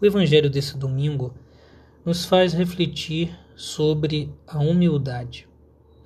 O 0.00 0.06
evangelho 0.06 0.48
desse 0.48 0.78
domingo 0.78 1.34
nos 2.06 2.24
faz 2.24 2.54
refletir 2.54 3.38
sobre 3.54 4.32
a 4.46 4.58
humildade, 4.58 5.46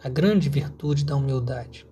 a 0.02 0.08
grande 0.08 0.48
virtude 0.48 1.04
da 1.04 1.14
humildade. 1.14 1.86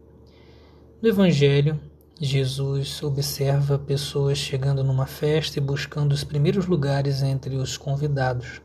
No 1.01 1.09
evangelho, 1.09 1.81
Jesus 2.21 3.01
observa 3.05 3.79
pessoas 3.79 4.37
chegando 4.37 4.83
numa 4.83 5.07
festa 5.07 5.61
e 5.61 5.63
buscando 5.63 6.13
os 6.13 6.25
primeiros 6.25 6.67
lugares 6.67 7.23
entre 7.23 7.55
os 7.55 7.77
convidados. 7.77 8.61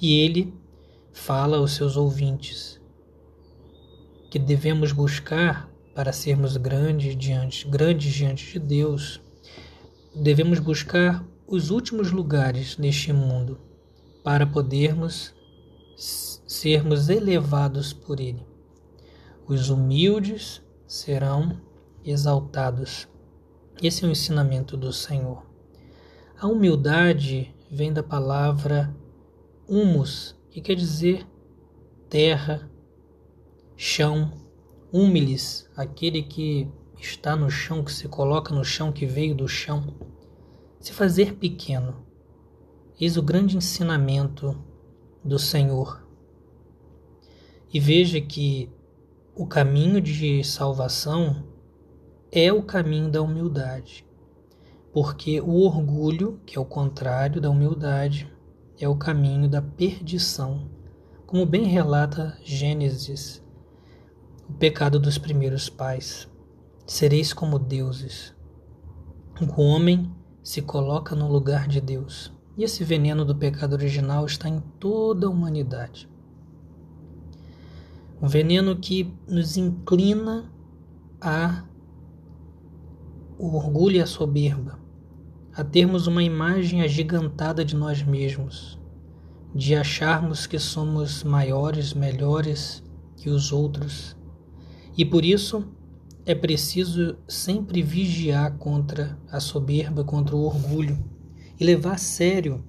E 0.00 0.20
ele 0.20 0.52
fala 1.12 1.58
aos 1.58 1.76
seus 1.76 1.96
ouvintes 1.96 2.80
que 4.28 4.38
devemos 4.38 4.90
buscar 4.90 5.70
para 5.94 6.12
sermos 6.12 6.56
grandes 6.56 7.16
diante, 7.16 7.68
grandes 7.68 8.12
diante 8.12 8.52
de 8.52 8.58
Deus, 8.58 9.20
devemos 10.14 10.58
buscar 10.58 11.24
os 11.50 11.70
últimos 11.70 12.12
lugares 12.12 12.78
neste 12.78 13.12
mundo 13.12 13.58
para 14.22 14.46
podermos 14.46 15.34
sermos 15.96 17.08
elevados 17.08 17.92
por 17.92 18.20
Ele. 18.20 18.46
Os 19.48 19.68
humildes 19.68 20.62
serão 20.86 21.60
exaltados. 22.04 23.08
Esse 23.82 24.04
é 24.04 24.08
o 24.08 24.12
ensinamento 24.12 24.76
do 24.76 24.92
Senhor. 24.92 25.44
A 26.40 26.46
humildade 26.46 27.52
vem 27.68 27.92
da 27.92 28.02
palavra 28.02 28.94
humus, 29.68 30.36
que 30.50 30.60
quer 30.60 30.76
dizer 30.76 31.26
terra, 32.08 32.70
chão, 33.76 34.30
humilis, 34.92 35.68
aquele 35.76 36.22
que 36.22 36.70
está 36.96 37.34
no 37.34 37.50
chão, 37.50 37.82
que 37.82 37.90
se 37.90 38.06
coloca 38.06 38.54
no 38.54 38.64
chão, 38.64 38.92
que 38.92 39.04
veio 39.04 39.34
do 39.34 39.48
chão 39.48 39.96
se 40.80 40.92
fazer 40.92 41.34
pequeno. 41.34 41.94
Eis 42.98 43.16
o 43.16 43.22
grande 43.22 43.56
ensinamento 43.56 44.56
do 45.22 45.38
Senhor. 45.38 46.06
E 47.72 47.78
veja 47.78 48.20
que 48.20 48.72
o 49.36 49.46
caminho 49.46 50.00
de 50.00 50.42
salvação 50.42 51.44
é 52.32 52.52
o 52.52 52.62
caminho 52.62 53.10
da 53.10 53.20
humildade, 53.20 54.06
porque 54.92 55.40
o 55.40 55.60
orgulho, 55.60 56.40
que 56.46 56.56
é 56.56 56.60
o 56.60 56.64
contrário 56.64 57.40
da 57.40 57.50
humildade, 57.50 58.32
é 58.78 58.88
o 58.88 58.96
caminho 58.96 59.48
da 59.48 59.60
perdição, 59.60 60.70
como 61.26 61.44
bem 61.46 61.64
relata 61.64 62.36
Gênesis, 62.42 63.44
o 64.48 64.54
pecado 64.54 64.98
dos 64.98 65.18
primeiros 65.18 65.68
pais. 65.68 66.28
Sereis 66.86 67.32
como 67.32 67.58
deuses. 67.58 68.34
O 69.40 69.60
homem 69.60 70.10
se 70.42 70.62
coloca 70.62 71.14
no 71.14 71.30
lugar 71.30 71.68
de 71.68 71.80
Deus. 71.80 72.32
E 72.56 72.64
esse 72.64 72.84
veneno 72.84 73.24
do 73.24 73.34
pecado 73.34 73.72
original 73.72 74.26
está 74.26 74.48
em 74.48 74.60
toda 74.78 75.26
a 75.26 75.30
humanidade. 75.30 76.08
Um 78.20 78.28
veneno 78.28 78.76
que 78.76 79.14
nos 79.26 79.56
inclina 79.56 80.52
a 81.20 81.64
o 83.38 83.56
orgulho 83.56 83.96
e 83.96 84.02
a 84.02 84.06
soberba, 84.06 84.78
a 85.54 85.64
termos 85.64 86.06
uma 86.06 86.22
imagem 86.22 86.82
agigantada 86.82 87.64
de 87.64 87.74
nós 87.74 88.02
mesmos, 88.02 88.78
de 89.54 89.74
acharmos 89.74 90.46
que 90.46 90.58
somos 90.58 91.24
maiores, 91.24 91.94
melhores 91.94 92.84
que 93.16 93.30
os 93.30 93.50
outros. 93.50 94.14
E 94.96 95.04
por 95.06 95.24
isso 95.24 95.66
é 96.26 96.34
preciso 96.34 97.16
sempre 97.26 97.82
vigiar 97.82 98.56
contra 98.58 99.18
a 99.30 99.40
soberba, 99.40 100.04
contra 100.04 100.36
o 100.36 100.44
orgulho 100.44 100.98
e 101.58 101.64
levar 101.64 101.94
a 101.94 101.98
sério 101.98 102.64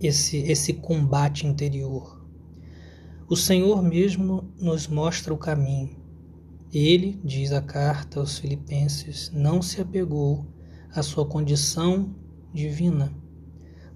esse, 0.00 0.38
esse 0.38 0.72
combate 0.72 1.46
interior. 1.46 2.24
O 3.28 3.36
Senhor 3.36 3.82
mesmo 3.82 4.52
nos 4.58 4.86
mostra 4.86 5.34
o 5.34 5.38
caminho. 5.38 5.96
Ele, 6.72 7.20
diz 7.24 7.52
a 7.52 7.60
carta 7.60 8.20
aos 8.20 8.38
Filipenses, 8.38 9.30
não 9.32 9.60
se 9.60 9.80
apegou 9.80 10.46
à 10.94 11.02
sua 11.02 11.26
condição 11.26 12.14
divina, 12.52 13.12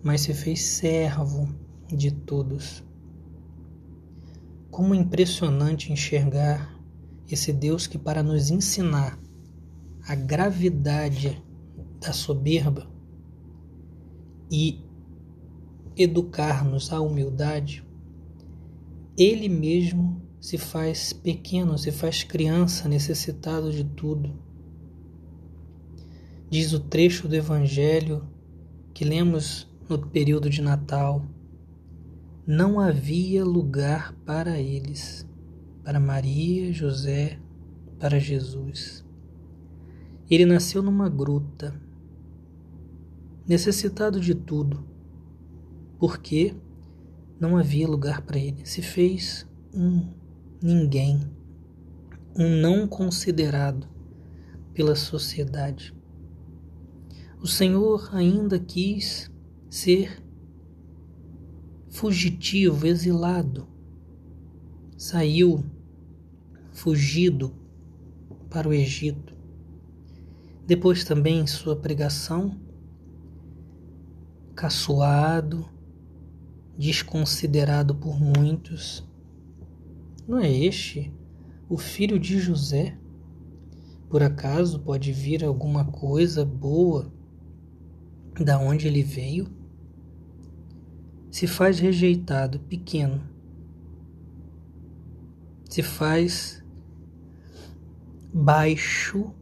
mas 0.02 0.22
se 0.22 0.34
fez 0.34 0.62
servo 0.62 1.48
de 1.88 2.10
todos. 2.10 2.82
Como 4.70 4.94
é 4.94 4.98
impressionante 4.98 5.92
enxergar 5.92 6.79
esse 7.34 7.52
Deus 7.52 7.86
que, 7.86 7.98
para 7.98 8.22
nos 8.22 8.50
ensinar 8.50 9.18
a 10.06 10.14
gravidade 10.14 11.42
da 12.00 12.12
soberba 12.12 12.90
e 14.50 14.84
educar-nos 15.96 16.92
à 16.92 17.00
humildade, 17.00 17.86
Ele 19.16 19.48
mesmo 19.48 20.20
se 20.40 20.56
faz 20.56 21.12
pequeno, 21.12 21.76
se 21.76 21.92
faz 21.92 22.24
criança, 22.24 22.88
necessitado 22.88 23.70
de 23.70 23.84
tudo. 23.84 24.32
Diz 26.48 26.72
o 26.72 26.80
trecho 26.80 27.28
do 27.28 27.36
Evangelho 27.36 28.26
que 28.94 29.04
lemos 29.04 29.70
no 29.88 29.98
período 30.08 30.48
de 30.48 30.62
Natal: 30.62 31.24
não 32.46 32.80
havia 32.80 33.44
lugar 33.44 34.14
para 34.24 34.58
eles 34.58 35.29
para 35.82 36.00
Maria, 36.00 36.72
José, 36.72 37.38
para 37.98 38.18
Jesus. 38.18 39.04
Ele 40.30 40.46
nasceu 40.46 40.82
numa 40.82 41.08
gruta, 41.08 41.74
necessitado 43.46 44.20
de 44.20 44.34
tudo, 44.34 44.84
porque 45.98 46.54
não 47.40 47.56
havia 47.56 47.88
lugar 47.88 48.22
para 48.22 48.38
ele. 48.38 48.64
Se 48.64 48.82
fez 48.82 49.46
um 49.74 50.12
ninguém, 50.62 51.20
um 52.36 52.60
não 52.60 52.86
considerado 52.86 53.88
pela 54.72 54.94
sociedade. 54.94 55.94
O 57.40 57.46
Senhor 57.46 58.10
ainda 58.12 58.58
quis 58.58 59.30
ser 59.68 60.22
fugitivo, 61.88 62.86
exilado, 62.86 63.66
saiu 65.00 65.64
fugido 66.72 67.54
para 68.50 68.68
o 68.68 68.72
Egito. 68.74 69.34
Depois 70.66 71.04
também 71.04 71.46
sua 71.46 71.74
pregação, 71.74 72.60
caçoado, 74.54 75.66
desconsiderado 76.76 77.94
por 77.94 78.20
muitos. 78.20 79.02
Não 80.28 80.38
é 80.38 80.52
este 80.52 81.10
o 81.66 81.78
filho 81.78 82.18
de 82.18 82.38
José? 82.38 82.98
Por 84.06 84.22
acaso 84.22 84.80
pode 84.80 85.12
vir 85.12 85.42
alguma 85.42 85.86
coisa 85.86 86.44
boa 86.44 87.10
da 88.38 88.58
onde 88.58 88.86
ele 88.86 89.02
veio? 89.02 89.48
Se 91.30 91.46
faz 91.46 91.78
rejeitado, 91.78 92.60
pequeno, 92.60 93.29
se 95.70 95.84
faz 95.84 96.60
baixo 98.34 99.32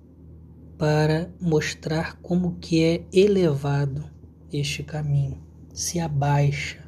para 0.77 1.33
mostrar 1.41 2.21
como 2.21 2.59
que 2.59 2.85
é 2.85 3.07
elevado 3.11 4.05
este 4.53 4.83
caminho, 4.83 5.43
se 5.73 5.99
abaixa. 5.99 6.87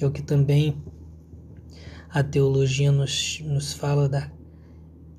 É 0.00 0.06
o 0.06 0.10
que 0.10 0.22
também 0.22 0.82
a 2.08 2.24
teologia 2.24 2.90
nos, 2.90 3.40
nos 3.40 3.74
fala 3.74 4.08
da, 4.08 4.32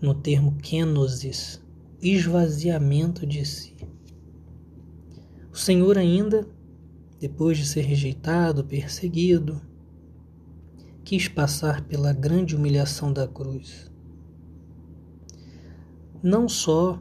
no 0.02 0.16
termo 0.16 0.56
kenosis, 0.58 1.62
esvaziamento 2.02 3.28
de 3.28 3.46
si. 3.46 3.76
O 5.52 5.56
Senhor 5.56 6.00
ainda, 6.00 6.48
depois 7.20 7.60
de 7.60 7.68
ser 7.68 7.82
rejeitado, 7.82 8.64
perseguido, 8.64 9.62
quis 11.14 11.28
passar 11.28 11.84
pela 11.84 12.12
grande 12.12 12.56
humilhação 12.56 13.14
da 13.14 13.28
cruz. 13.28 13.92
Não 16.24 16.50
só 16.50 17.00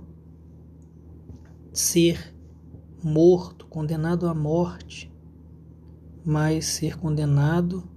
ser 1.73 2.37
morto, 3.03 3.67
condenado 3.69 4.29
à 4.29 4.35
morte, 4.35 5.11
mas 6.23 6.67
ser 6.67 6.99
condenado 6.99 7.89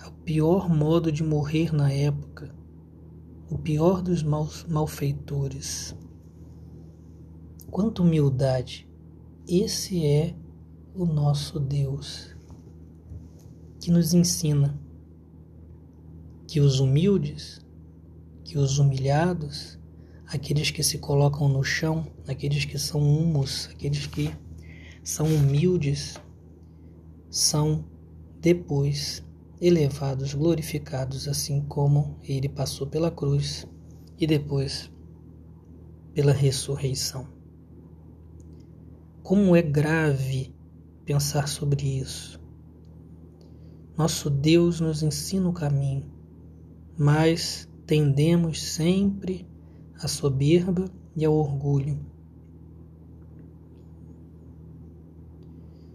ao 0.00 0.12
pior 0.12 0.68
modo 0.68 1.10
de 1.10 1.24
morrer 1.24 1.74
na 1.74 1.90
época, 1.92 2.54
o 3.50 3.58
pior 3.58 4.00
dos 4.00 4.22
malfeitores. 4.22 5.92
Quanta 7.68 8.00
humildade! 8.00 8.88
Esse 9.44 10.06
é 10.06 10.36
o 10.94 11.04
nosso 11.04 11.58
Deus 11.58 12.36
que 13.80 13.90
nos 13.90 14.14
ensina 14.14 14.86
que 16.48 16.60
os 16.60 16.80
humildes, 16.80 17.60
que 18.42 18.56
os 18.56 18.78
humilhados, 18.78 19.78
aqueles 20.26 20.70
que 20.70 20.82
se 20.82 20.96
colocam 20.96 21.46
no 21.46 21.62
chão, 21.62 22.06
aqueles 22.26 22.64
que 22.64 22.78
são 22.78 23.02
humus, 23.02 23.68
aqueles 23.70 24.06
que 24.06 24.34
são 25.04 25.26
humildes, 25.26 26.18
são 27.28 27.84
depois 28.40 29.22
elevados, 29.60 30.32
glorificados, 30.32 31.28
assim 31.28 31.60
como 31.60 32.16
ele 32.22 32.48
passou 32.48 32.86
pela 32.86 33.10
cruz 33.10 33.66
e 34.18 34.26
depois 34.26 34.90
pela 36.14 36.32
ressurreição. 36.32 37.28
Como 39.22 39.54
é 39.54 39.60
grave 39.60 40.54
pensar 41.04 41.46
sobre 41.46 41.98
isso. 41.98 42.40
Nosso 43.98 44.30
Deus 44.30 44.80
nos 44.80 45.02
ensina 45.02 45.46
o 45.46 45.52
caminho, 45.52 46.17
mas 46.98 47.68
tendemos 47.86 48.60
sempre 48.60 49.46
à 50.02 50.08
soberba 50.08 50.86
e 51.14 51.24
ao 51.24 51.32
orgulho. 51.32 52.04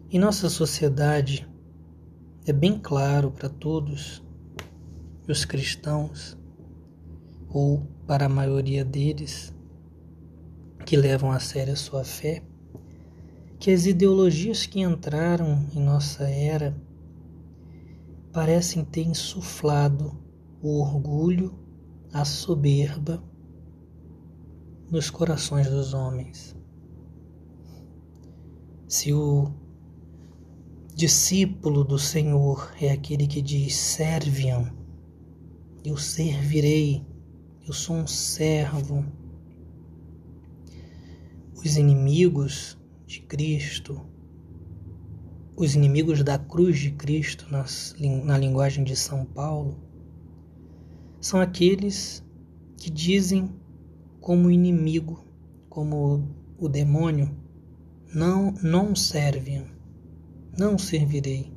Em 0.09 0.17
nossa 0.17 0.50
sociedade, 0.50 1.45
é 2.45 2.53
bem 2.53 2.79
claro 2.79 3.31
para 3.31 3.50
todos 3.50 4.23
os 5.27 5.44
cristãos, 5.44 6.38
ou 7.49 7.85
para 8.07 8.25
a 8.25 8.29
maioria 8.29 8.85
deles 8.85 9.53
que 10.85 10.95
levam 10.95 11.31
a 11.31 11.39
sério 11.39 11.73
a 11.73 11.77
sua 11.77 12.03
fé, 12.03 12.41
que 13.59 13.71
as 13.71 13.85
ideologias 13.85 14.65
que 14.65 14.79
entraram 14.79 15.67
em 15.75 15.81
nossa 15.81 16.23
era 16.23 16.75
parecem 18.31 18.83
ter 18.83 19.03
insuflado 19.03 20.22
o 20.63 20.80
orgulho, 20.80 21.54
a 22.13 22.24
soberba 22.24 23.21
nos 24.89 25.10
corações 25.10 25.69
dos 25.69 25.94
homens. 25.94 26.56
Se 28.88 29.12
o 29.12 29.51
discípulo 30.95 31.83
do 31.83 32.00
Senhor 32.00 32.74
é 32.80 32.92
aquele 32.92 33.27
que 33.27 33.42
diz: 33.42 33.75
Serviam, 33.75 34.71
eu 35.83 35.98
servirei, 35.98 37.06
eu 37.68 37.74
sou 37.74 37.98
um 37.98 38.07
servo. 38.07 39.06
Os 41.57 41.75
inimigos 41.75 42.77
de 43.06 43.19
Cristo, 43.21 44.00
os 45.57 45.75
inimigos 45.75 46.24
da 46.24 46.38
cruz 46.38 46.80
de 46.80 46.92
Cristo, 46.92 47.48
na 47.50 48.38
linguagem 48.38 48.86
de 48.86 48.95
São 48.95 49.25
Paulo, 49.25 49.92
são 51.23 51.39
aqueles 51.39 52.21
que 52.75 52.89
dizem 52.89 53.49
como 54.19 54.51
inimigo, 54.51 55.25
como 55.69 56.27
o 56.57 56.67
demônio, 56.67 57.33
não, 58.13 58.53
não 58.61 58.93
servem 58.93 59.65
não 60.57 60.77
servirei. 60.77 61.51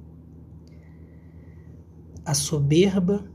A 2.24 2.32
soberba 2.32 3.28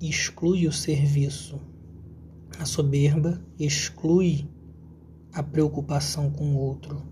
exclui 0.00 0.66
o 0.66 0.72
serviço. 0.72 1.60
A 2.58 2.64
soberba 2.64 3.40
exclui 3.58 4.48
a 5.32 5.42
preocupação 5.42 6.30
com 6.30 6.54
o 6.54 6.58
outro. 6.58 7.02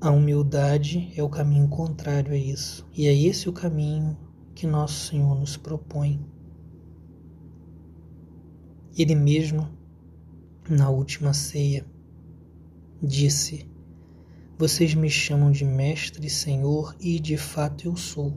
A 0.00 0.10
humildade 0.10 1.12
é 1.16 1.22
o 1.22 1.28
caminho 1.28 1.66
contrário 1.68 2.32
a 2.32 2.36
isso, 2.36 2.86
e 2.94 3.06
é 3.06 3.14
esse 3.14 3.48
o 3.48 3.52
caminho 3.52 4.16
que 4.54 4.66
nosso 4.66 5.08
Senhor 5.08 5.34
nos 5.34 5.56
propõe. 5.56 6.24
Ele 8.96 9.14
mesmo, 9.14 9.68
na 10.68 10.88
última 10.88 11.34
ceia, 11.34 11.84
disse: 13.02 13.68
vocês 14.56 14.94
me 14.94 15.10
chamam 15.10 15.50
de 15.50 15.64
Mestre, 15.64 16.30
Senhor, 16.30 16.94
e 17.00 17.18
de 17.18 17.36
fato 17.36 17.88
eu 17.88 17.96
sou. 17.96 18.32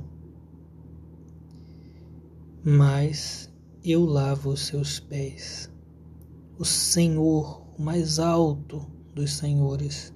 Mas 2.64 3.54
eu 3.84 4.04
lavo 4.04 4.50
os 4.50 4.66
seus 4.66 5.00
pés. 5.00 5.72
O 6.58 6.66
Senhor, 6.66 7.64
o 7.78 7.82
mais 7.84 8.18
alto 8.18 8.80
dos 9.14 9.38
senhores, 9.38 10.12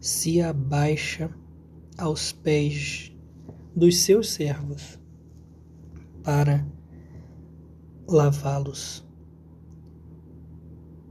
se 0.00 0.40
abaixa 0.40 1.30
aos 1.98 2.32
pés 2.32 3.12
dos 3.76 3.98
seus 3.98 4.30
servos 4.30 4.99
para 6.22 6.66
lavá-los. 8.08 9.06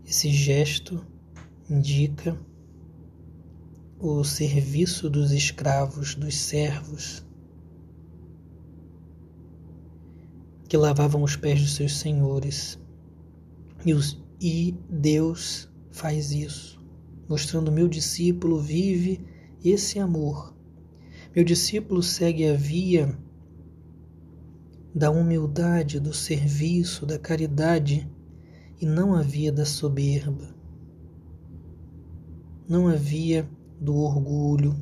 Esse 0.06 0.32
gesto 0.32 1.06
indica 1.70 2.40
o 4.00 4.24
serviço 4.24 5.10
dos 5.10 5.32
escravos, 5.32 6.16
dos 6.16 6.36
servos, 6.38 7.26
que 10.68 10.78
lavavam 10.78 11.24
os 11.24 11.36
pés 11.36 11.62
dos 11.62 11.76
seus 11.76 11.98
senhores. 11.98 12.80
E, 13.86 13.94
os, 13.94 14.22
e 14.42 14.76
Deus 14.90 15.70
faz 15.92 16.32
isso, 16.32 16.84
mostrando: 17.28 17.72
meu 17.72 17.88
discípulo 17.88 18.60
vive 18.60 19.24
esse 19.64 20.00
amor. 20.00 20.56
Meu 21.36 21.44
discípulo 21.44 22.02
segue 22.02 22.48
a 22.48 22.54
via 22.54 23.18
da 25.00 25.10
humildade, 25.10 25.98
do 25.98 26.14
serviço, 26.14 27.06
da 27.06 27.18
caridade 27.18 28.06
e 28.82 28.86
não 28.86 29.16
a 29.16 29.22
via 29.22 29.50
da 29.50 29.64
soberba. 29.64 30.54
Não 32.68 32.90
havia 32.90 33.50
do 33.80 33.96
orgulho, 33.96 34.76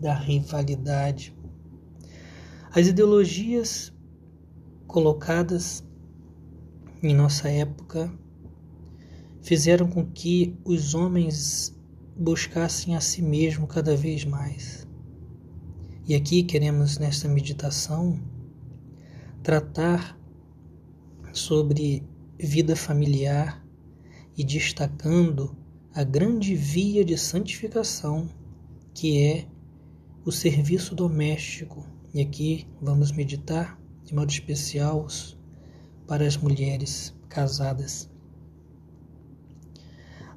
da 0.00 0.12
rivalidade. 0.12 1.32
As 2.72 2.88
ideologias 2.88 3.92
colocadas 4.88 5.84
em 7.00 7.14
nossa 7.14 7.48
época 7.48 8.12
fizeram 9.42 9.88
com 9.88 10.04
que 10.04 10.58
os 10.64 10.92
homens 10.92 11.72
buscassem 12.18 12.96
a 12.96 13.00
si 13.00 13.22
mesmo 13.22 13.68
cada 13.68 13.96
vez 13.96 14.24
mais. 14.24 14.88
E 16.04 16.16
aqui 16.16 16.42
queremos, 16.42 16.98
nesta 16.98 17.28
meditação, 17.28 18.20
tratar 19.46 20.18
sobre 21.32 22.02
vida 22.36 22.74
familiar 22.74 23.64
e 24.36 24.42
destacando 24.42 25.56
a 25.94 26.02
grande 26.02 26.56
via 26.56 27.04
de 27.04 27.16
santificação, 27.16 28.28
que 28.92 29.22
é 29.22 29.46
o 30.24 30.32
serviço 30.32 30.96
doméstico. 30.96 31.86
E 32.12 32.20
aqui 32.20 32.66
vamos 32.82 33.12
meditar 33.12 33.80
de 34.02 34.12
modo 34.16 34.32
especial 34.32 35.06
para 36.08 36.26
as 36.26 36.36
mulheres 36.36 37.14
casadas. 37.28 38.10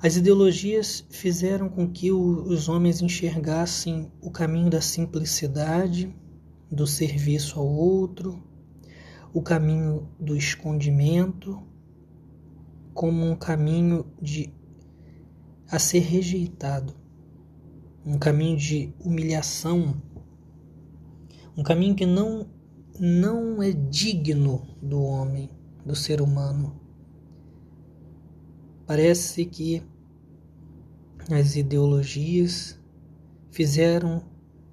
As 0.04 0.18
ideologias 0.18 1.04
fizeram 1.10 1.68
com 1.68 1.90
que 1.90 2.12
os 2.12 2.70
homens 2.70 3.02
enxergassem 3.02 4.12
o 4.22 4.30
caminho 4.30 4.70
da 4.70 4.82
simplicidade, 4.82 6.16
do 6.72 6.86
serviço 6.86 7.60
ao 7.60 7.66
outro, 7.68 8.48
o 9.34 9.42
caminho 9.42 10.10
do 10.20 10.36
escondimento, 10.36 11.62
como 12.94 13.26
um 13.26 13.36
caminho 13.36 14.06
de 14.22 14.54
a 15.72 15.78
ser 15.78 16.00
rejeitado, 16.00 16.96
um 18.06 18.18
caminho 18.18 18.58
de 18.58 18.94
humilhação, 19.00 20.02
um 21.56 21.64
caminho 21.64 21.96
que 21.96 22.06
não 22.06 22.48
não 23.00 23.64
é 23.64 23.72
digno 23.72 24.68
do 24.82 25.02
homem, 25.02 25.50
do 25.86 25.96
ser 25.96 26.22
humano. 26.22 26.78
Parece 28.86 29.46
que 29.46 29.82
as 31.32 31.56
ideologias 31.56 32.78
fizeram 33.52 34.24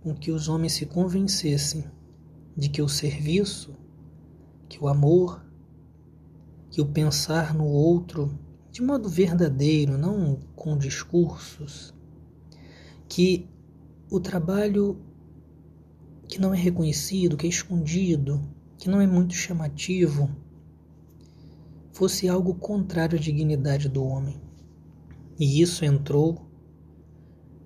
com 0.03 0.15
que 0.15 0.33
os 0.33 0.49
homens 0.49 0.73
se 0.73 0.87
convencessem 0.87 1.85
de 2.57 2.69
que 2.69 2.83
o 2.83 2.89
serviço, 2.89 3.77
que 4.77 4.85
o 4.85 4.89
amor, 4.89 5.43
que 6.71 6.83
o 6.83 6.87
pensar 6.87 7.55
no 7.55 7.65
outro 7.65 8.39
de 8.71 8.83
modo 8.83 9.09
verdadeiro, 9.09 9.97
não 9.97 10.39
com 10.55 10.77
discursos, 10.77 11.95
que 13.09 13.49
o 14.11 14.21
trabalho 14.21 15.01
que 16.29 16.39
não 16.39 16.53
é 16.53 16.59
reconhecido, 16.59 17.39
que 17.39 17.47
é 17.47 17.49
escondido, 17.49 18.47
que 18.77 18.91
não 18.91 19.01
é 19.01 19.07
muito 19.07 19.33
chamativo, 19.33 20.29
fosse 21.91 22.29
algo 22.29 22.55
contrário 22.55 23.19
à 23.19 23.21
dignidade 23.21 23.89
do 23.89 24.05
homem. 24.05 24.39
E 25.41 25.63
isso 25.63 25.87
entrou 25.87 26.51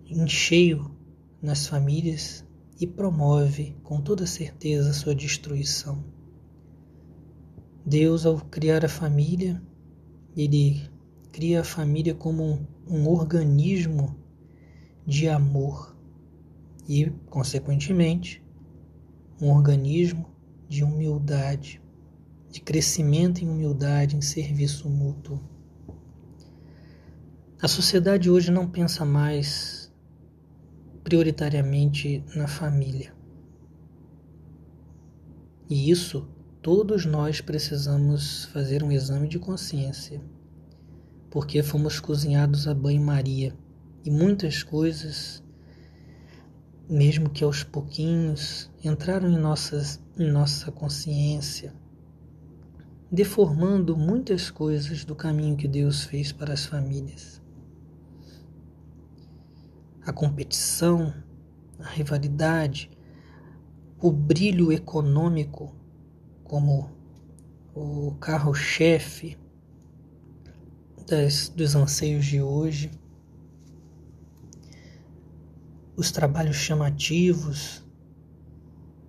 em 0.07 0.29
cheio 0.29 0.97
nas 1.43 1.67
famílias 1.67 2.45
e 2.81 2.87
promove 2.87 3.77
com 3.83 4.01
toda 4.01 4.29
certeza 4.29 4.93
sua 4.93 5.13
destruição. 5.13 6.20
Deus, 7.85 8.27
ao 8.27 8.39
criar 8.39 8.85
a 8.85 8.89
família, 8.89 9.63
ele 10.37 10.89
cria 11.33 11.61
a 11.61 11.65
família 11.65 12.15
como 12.15 12.45
um, 12.45 12.67
um 12.87 13.09
organismo 13.09 14.17
de 15.07 15.29
amor, 15.29 15.97
e, 16.89 17.11
consequentemente, 17.27 18.43
um 19.41 19.51
organismo 19.51 20.29
de 20.69 20.83
humildade, 20.83 21.81
de 22.51 22.61
crescimento 22.61 23.43
em 23.45 23.49
humildade, 23.49 24.17
em 24.17 24.21
serviço 24.21 24.89
mútuo. 24.89 25.41
A 27.63 27.69
sociedade 27.69 28.29
hoje 28.29 28.51
não 28.51 28.69
pensa 28.69 29.05
mais 29.05 29.93
prioritariamente 31.05 32.25
na 32.35 32.49
família. 32.49 33.15
E 35.69 35.91
isso 35.91 36.29
todos 36.63 37.07
nós 37.07 37.41
precisamos 37.41 38.45
fazer 38.47 38.83
um 38.83 38.93
exame 38.93 39.27
de 39.27 39.39
consciência, 39.39 40.21
porque 41.31 41.63
fomos 41.63 41.99
cozinhados 41.99 42.69
a 42.69 42.75
banho-maria 42.75 43.57
e 44.05 44.11
muitas 44.11 44.63
coisas, 44.63 45.43
mesmo 46.89 47.31
que 47.31 47.43
aos 47.43 47.63
pouquinhos, 47.63 48.71
entraram 48.85 49.31
em, 49.31 49.39
nossas, 49.39 50.03
em 50.19 50.31
nossa 50.31 50.71
consciência, 50.71 51.73
deformando 53.11 53.97
muitas 53.97 54.51
coisas 54.51 55.03
do 55.03 55.15
caminho 55.15 55.57
que 55.57 55.67
Deus 55.67 56.05
fez 56.05 56.31
para 56.31 56.53
as 56.53 56.67
famílias. 56.67 57.41
A 60.05 60.13
competição, 60.13 61.15
a 61.79 61.89
rivalidade, 61.89 62.91
o 63.99 64.13
brilho 64.13 64.71
econômico 64.73 65.80
como 66.51 66.91
o 67.73 68.17
carro-chefe 68.19 69.39
dos 71.55 71.77
anseios 71.77 72.27
de 72.27 72.43
hoje, 72.43 72.91
os 75.97 76.11
trabalhos 76.11 76.57
chamativos 76.57 77.87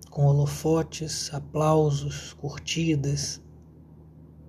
com 0.08 0.24
holofotes, 0.24 1.34
aplausos, 1.34 2.32
curtidas, 2.34 3.42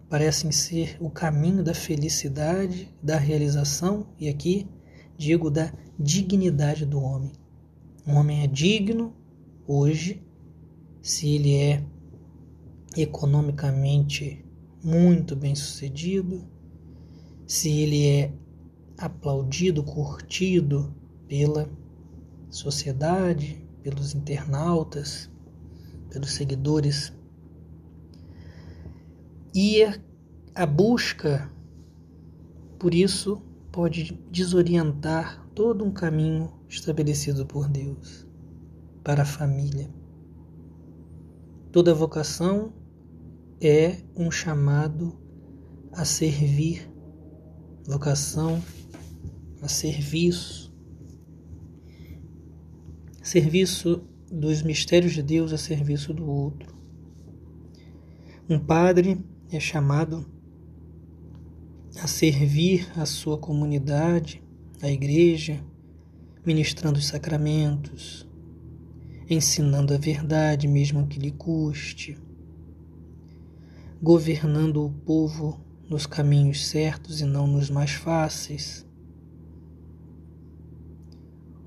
parecem 0.08 0.52
ser 0.52 0.96
o 1.00 1.10
caminho 1.10 1.64
da 1.64 1.74
felicidade, 1.74 2.94
da 3.02 3.18
realização 3.18 4.06
e 4.20 4.30
aqui 4.30 4.70
digo 5.18 5.50
da 5.50 5.74
dignidade 5.98 6.86
do 6.86 7.02
homem. 7.02 7.32
Um 8.06 8.18
homem 8.18 8.44
é 8.44 8.48
digno 8.48 9.16
hoje 9.68 10.22
se 11.02 11.28
ele 11.30 11.56
é 11.56 11.84
economicamente 12.96 14.46
muito 14.84 15.36
bem 15.36 15.56
sucedido, 15.56 16.46
se 17.48 17.70
ele 17.70 18.08
é 18.08 18.34
aplaudido, 18.98 19.84
curtido 19.84 20.94
pela 21.28 21.70
sociedade, 22.50 23.66
pelos 23.82 24.14
internautas, 24.14 25.30
pelos 26.10 26.32
seguidores. 26.34 27.14
E 29.56 29.84
a 30.56 30.66
busca 30.66 31.52
por 32.80 32.94
isso 32.94 33.42
pode 33.72 34.20
desorientar 34.30 35.48
todo 35.56 35.86
um 35.86 35.92
caminho 35.92 36.52
estabelecido 36.68 37.46
por 37.46 37.68
Deus 37.70 38.28
para 39.04 39.24
a 39.24 39.26
família. 39.26 39.90
Toda 41.72 41.94
vocação 41.94 42.74
é 43.66 43.98
um 44.14 44.30
chamado 44.30 45.18
a 45.94 46.04
servir, 46.04 46.86
vocação 47.86 48.62
a 49.62 49.70
serviço, 49.70 50.76
serviço 53.22 54.04
dos 54.30 54.62
mistérios 54.62 55.14
de 55.14 55.24
Deus 55.24 55.54
a 55.54 55.58
serviço 55.58 56.14
do 56.14 56.30
outro. 56.30 56.76
Um 58.50 58.60
padre 58.60 59.24
é 59.50 59.60
chamado 59.62 60.26
a 62.02 62.08
servir 62.08 62.86
a 62.98 63.06
sua 63.06 63.38
comunidade, 63.38 64.44
a 64.82 64.92
igreja, 64.92 65.64
ministrando 66.46 67.00
os 67.00 67.08
sacramentos, 67.08 68.28
ensinando 69.30 69.94
a 69.94 69.98
verdade, 69.98 70.68
mesmo 70.68 71.08
que 71.08 71.18
lhe 71.18 71.32
custe, 71.32 72.18
governando 74.04 74.86
o 74.86 74.90
povo 74.90 75.66
nos 75.90 76.06
caminhos 76.06 76.68
certos 76.68 77.22
e 77.22 77.26
não 77.26 77.48
nos 77.48 77.70
mais 77.70 77.92
fáceis. 77.92 78.86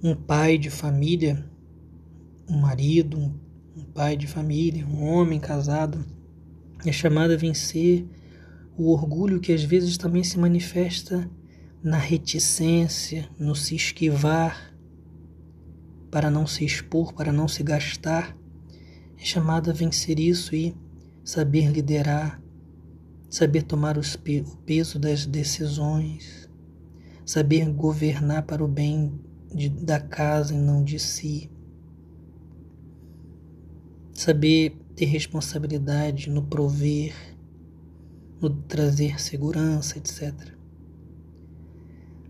Um 0.03 0.15
pai 0.15 0.59
de 0.59 0.69
família, 0.69 1.51
um 2.47 2.59
marido, 2.59 3.19
um 3.75 3.85
pai 3.85 4.19
de 4.19 4.27
família, 4.27 4.87
um 4.87 5.03
homem 5.03 5.41
casado, 5.41 6.05
é 6.85 6.93
chamado 6.93 7.33
a 7.33 7.39
vencer 7.39 8.07
o 8.77 8.93
orgulho 8.93 9.41
que 9.41 9.55
às 9.55 9.63
vezes 9.63 9.97
também 9.97 10.23
se 10.23 10.39
manifesta 10.39 11.31
na 11.83 11.97
reticência, 11.97 13.31
no 13.39 13.57
se 13.57 13.75
esquivar, 13.75 14.77
para 16.11 16.31
não 16.31 16.47
se 16.47 16.67
expor, 16.67 17.15
para 17.15 17.33
não 17.33 17.49
se 17.49 17.63
gastar, 17.63 18.37
é 19.19 19.25
chamado 19.25 19.71
a 19.71 19.73
vencer 19.73 20.21
isso 20.21 20.55
e 20.55 20.77
saber 21.27 21.73
liderar, 21.73 22.41
saber 23.29 23.65
tomar 23.65 23.99
pe 24.23 24.43
o 24.43 24.57
peso 24.59 24.97
das 24.97 25.27
decisões, 25.27 26.49
saber 27.25 27.69
governar 27.73 28.47
para 28.47 28.65
o 28.65 28.69
bem 28.69 29.21
de, 29.53 29.69
da 29.69 29.99
casa 29.99 30.55
e 30.55 30.57
não 30.57 30.85
de 30.85 31.01
si, 31.01 31.51
saber 34.15 34.79
ter 34.95 35.07
responsabilidade 35.07 36.31
no 36.31 36.47
prover 36.47 37.13
no 38.41 38.51
trazer 38.51 39.21
segurança, 39.21 39.99
etc. 39.99 40.33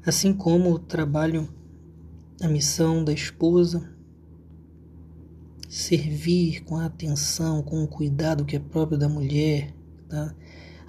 Assim 0.05 0.33
como 0.33 0.71
o 0.71 0.79
trabalho, 0.79 1.49
a 2.41 2.49
missão 2.49 3.05
da 3.05 3.13
esposa, 3.13 3.96
servir 5.69 6.63
com 6.65 6.77
a 6.77 6.87
atenção, 6.87 7.63
com 7.63 7.83
o 7.83 7.89
cuidado 7.89 8.45
que 8.45 8.57
é 8.57 8.59
próprio 8.59 8.99
da 8.99 9.09
mulher, 9.09 9.75
tá? 10.09 10.35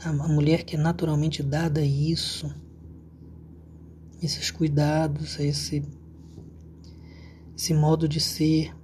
a, 0.03 0.27
mulher 0.27 0.63
que 0.63 0.75
é 0.75 0.79
naturalmente 0.79 1.41
dada 1.41 1.81
a 1.81 1.85
isso, 1.85 2.53
esses 4.21 4.51
cuidados, 4.51 5.39
a 5.39 5.43
esse, 5.43 5.83
esse 7.55 7.73
modo 7.73 8.07
de 8.07 8.19
ser. 8.19 8.75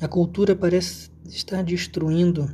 A 0.00 0.08
cultura 0.08 0.56
parece 0.56 1.10
estar 1.26 1.62
destruindo 1.62 2.50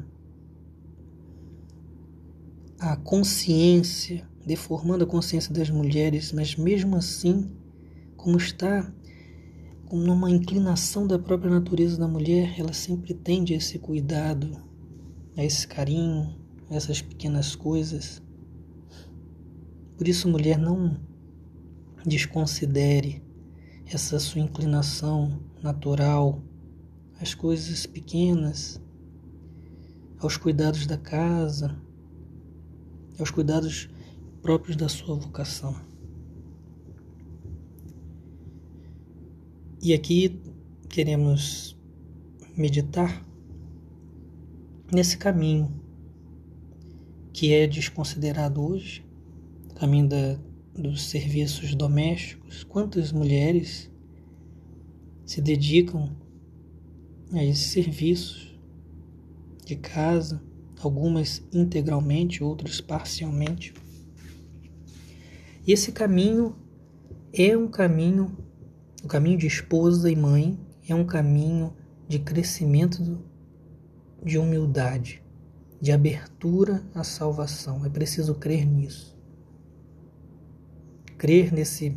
a 2.78 2.96
consciência, 2.96 4.28
deformando 4.44 5.04
a 5.04 5.06
consciência 5.06 5.52
das 5.52 5.70
mulheres, 5.70 6.32
mas 6.32 6.56
mesmo 6.56 6.96
assim, 6.96 7.50
como 8.16 8.36
está 8.36 8.92
numa 9.92 10.30
inclinação 10.30 11.06
da 11.06 11.18
própria 11.18 11.50
natureza 11.50 11.96
da 11.96 12.08
mulher, 12.08 12.58
ela 12.58 12.72
sempre 12.72 13.14
tende 13.14 13.54
a 13.54 13.56
esse 13.56 13.78
cuidado, 13.78 14.60
a 15.36 15.44
esse 15.44 15.66
carinho, 15.66 16.34
a 16.70 16.74
essas 16.74 17.00
pequenas 17.00 17.54
coisas. 17.54 18.22
Por 19.96 20.08
isso, 20.08 20.28
mulher, 20.28 20.58
não 20.58 20.96
desconsidere 22.04 23.22
essa 23.86 24.18
sua 24.18 24.40
inclinação 24.40 25.40
natural 25.62 26.42
às 27.20 27.34
coisas 27.34 27.86
pequenas, 27.86 28.80
aos 30.18 30.36
cuidados 30.36 30.86
da 30.86 30.98
casa, 30.98 31.76
aos 33.18 33.30
cuidados 33.30 33.88
próprios 34.42 34.76
da 34.76 34.88
sua 34.88 35.16
vocação. 35.16 35.95
E 39.82 39.92
aqui 39.92 40.40
queremos 40.88 41.76
meditar 42.56 43.24
nesse 44.90 45.18
caminho 45.18 45.70
que 47.32 47.52
é 47.52 47.66
desconsiderado 47.66 48.64
hoje, 48.64 49.04
caminho 49.74 50.08
da, 50.08 50.38
dos 50.74 51.04
serviços 51.04 51.74
domésticos. 51.74 52.64
Quantas 52.64 53.12
mulheres 53.12 53.90
se 55.26 55.42
dedicam 55.42 56.16
a 57.32 57.44
esses 57.44 57.66
serviços 57.66 58.58
de 59.66 59.76
casa, 59.76 60.42
algumas 60.80 61.42
integralmente, 61.52 62.42
outras 62.42 62.80
parcialmente. 62.80 63.74
E 65.66 65.72
esse 65.72 65.92
caminho 65.92 66.56
é 67.32 67.56
um 67.56 67.68
caminho, 67.68 68.34
o 69.06 69.08
caminho 69.08 69.38
de 69.38 69.46
esposa 69.46 70.10
e 70.10 70.16
mãe, 70.16 70.58
é 70.88 70.92
um 70.92 71.06
caminho 71.06 71.72
de 72.08 72.18
crescimento 72.18 73.24
de 74.20 74.36
humildade, 74.36 75.22
de 75.80 75.92
abertura 75.92 76.82
à 76.92 77.04
salvação. 77.04 77.86
É 77.86 77.88
preciso 77.88 78.34
crer 78.34 78.66
nisso. 78.66 79.16
Crer 81.16 81.52
nesse 81.52 81.96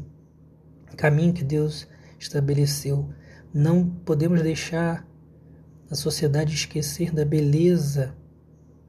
caminho 0.96 1.34
que 1.34 1.44
Deus 1.44 1.88
estabeleceu 2.20 3.10
Não 3.52 3.90
podemos 3.90 4.44
deixar 4.44 5.08
a 5.90 5.96
sociedade 5.96 6.54
esquecer 6.54 7.12
da 7.12 7.26
beleza 7.26 8.16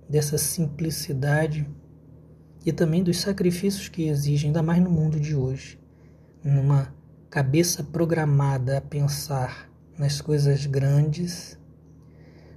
dessa 0.06 0.36
simplicidade 0.36 1.66
e 2.66 2.70
também 2.70 3.02
dos 3.02 3.18
sacrifícios 3.18 3.88
que 3.88 4.08
exigem, 4.08 4.48
ainda 4.48 4.62
mais 4.62 4.82
no 4.82 4.90
mundo 4.90 5.18
de 5.18 5.34
hoje, 5.34 5.80
numa 6.44 6.99
cabeça 7.30 7.84
programada 7.84 8.78
a 8.78 8.80
pensar 8.80 9.70
nas 9.96 10.20
coisas 10.20 10.66
grandes, 10.66 11.56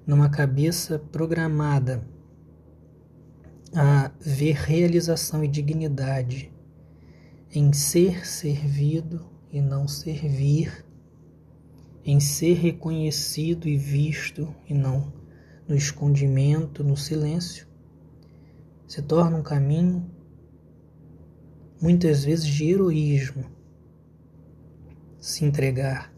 numa 0.03 0.29
cabeça 0.29 0.97
programada 0.97 2.03
a 3.71 4.09
ver 4.19 4.55
realização 4.55 5.43
e 5.43 5.47
dignidade 5.47 6.51
em 7.53 7.71
ser 7.71 8.25
servido 8.25 9.23
e 9.51 9.61
não 9.61 9.87
servir, 9.87 10.83
em 12.03 12.19
ser 12.19 12.55
reconhecido 12.55 13.67
e 13.67 13.77
visto 13.77 14.55
e 14.67 14.73
não 14.73 15.13
no 15.67 15.75
escondimento, 15.75 16.83
no 16.83 16.97
silêncio, 16.97 17.67
se 18.87 19.03
torna 19.03 19.37
um 19.37 19.43
caminho 19.43 20.09
muitas 21.79 22.23
vezes 22.23 22.47
de 22.47 22.71
heroísmo 22.71 23.53
se 25.23 25.45
entregar 25.45 26.13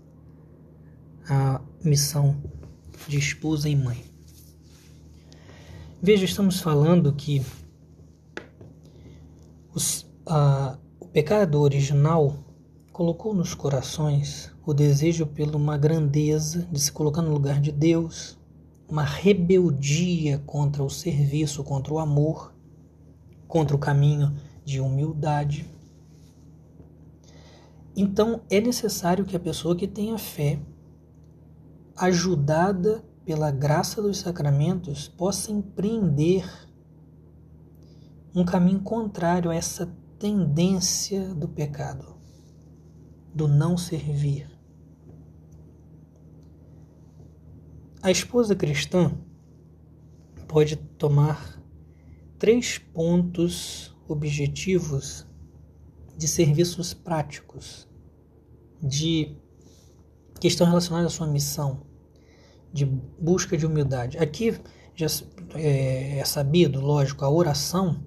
à 1.30 1.62
missão 1.84 2.42
de 3.08 3.20
esposa 3.20 3.70
e 3.70 3.76
mãe. 3.76 4.04
Veja, 6.02 6.26
estamos 6.26 6.60
falando 6.60 7.14
que 7.14 7.46
os, 9.76 10.12
a, 10.26 10.80
o 11.00 11.06
pecado 11.06 11.62
original 11.62 12.36
colocou 12.92 13.32
nos 13.32 13.54
corações 13.54 14.52
o 14.66 14.74
desejo 14.74 15.28
por 15.28 15.56
uma 15.56 15.78
grandeza 15.78 16.68
de 16.72 16.80
se 16.80 16.92
colocar 16.92 17.22
no 17.22 17.32
lugar 17.32 17.62
de 17.62 17.72
Deus, 17.72 18.40
uma 18.90 19.04
rebeldia 19.04 20.40
contra 20.48 20.84
o 20.84 20.90
serviço, 20.90 21.64
contra 21.64 21.94
o 21.94 22.00
amor, 22.00 22.56
contra 23.48 23.76
o 23.76 23.80
caminho 23.80 24.36
de 24.64 24.82
humildade. 24.82 25.75
Então 27.96 28.42
é 28.50 28.60
necessário 28.60 29.24
que 29.26 29.36
a 29.36 29.40
pessoa 29.40 29.76
que 29.76 29.88
tenha 29.88 30.18
fé, 30.18 30.60
ajudada 31.96 33.04
pela 33.24 33.50
graça 33.52 34.02
dos 34.02 34.18
sacramentos, 34.18 35.08
possa 35.08 35.52
empreender 35.52 36.46
um 38.36 38.44
caminho 38.44 38.82
contrário 38.82 39.50
a 39.50 39.56
essa 39.56 39.90
tendência 40.20 41.34
do 41.34 41.48
pecado, 41.48 42.18
do 43.34 43.48
não 43.48 43.78
servir. 43.78 44.50
A 48.02 48.12
esposa 48.12 48.56
cristã 48.56 49.18
pode 50.48 50.76
tomar 50.76 51.60
três 52.38 52.78
pontos 52.78 53.96
objetivos 54.08 55.26
de 56.18 56.28
serviços 56.28 56.94
práticos, 56.94 57.88
de 58.82 59.36
questão 60.40 60.68
relacionada 60.68 61.08
à 61.08 61.10
sua 61.10 61.28
missão, 61.28 61.82
de 62.72 62.86
busca 62.86 63.58
de 63.58 63.66
humildade. 63.66 64.18
Aqui 64.18 64.60
já 64.96 65.08
é, 65.56 66.20
é 66.20 66.26
sabido, 66.26 66.80
lógico, 66.80 67.26
a 67.26 67.30
oração, 67.30 68.04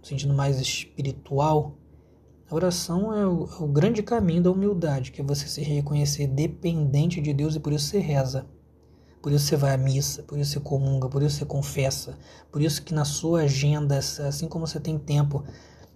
no 0.00 0.06
sentido 0.06 0.34
mais 0.34 0.60
espiritual, 0.60 1.78
a 2.50 2.54
oração 2.54 3.12
é 3.12 3.26
o, 3.26 3.44
é 3.46 3.62
o, 3.62 3.66
grande 3.66 4.02
caminho 4.02 4.42
da 4.42 4.50
humildade, 4.50 5.10
que 5.10 5.20
é 5.20 5.24
você 5.24 5.46
se 5.46 5.62
reconhecer 5.62 6.26
dependente 6.26 7.20
de 7.20 7.32
Deus 7.32 7.54
e 7.54 7.60
por 7.60 7.72
isso 7.72 7.86
você 7.86 7.98
reza. 7.98 8.46
Por 9.22 9.32
isso 9.32 9.46
você 9.46 9.56
vai 9.56 9.72
à 9.72 9.78
missa, 9.78 10.22
por 10.22 10.38
isso 10.38 10.52
você 10.52 10.60
comunga, 10.60 11.08
por 11.08 11.22
isso 11.22 11.38
você 11.38 11.46
confessa, 11.46 12.18
por 12.52 12.60
isso 12.60 12.82
que 12.82 12.92
na 12.92 13.06
sua 13.06 13.44
agenda, 13.44 13.96
assim 13.96 14.46
como 14.46 14.66
você 14.66 14.78
tem 14.78 14.98
tempo, 14.98 15.42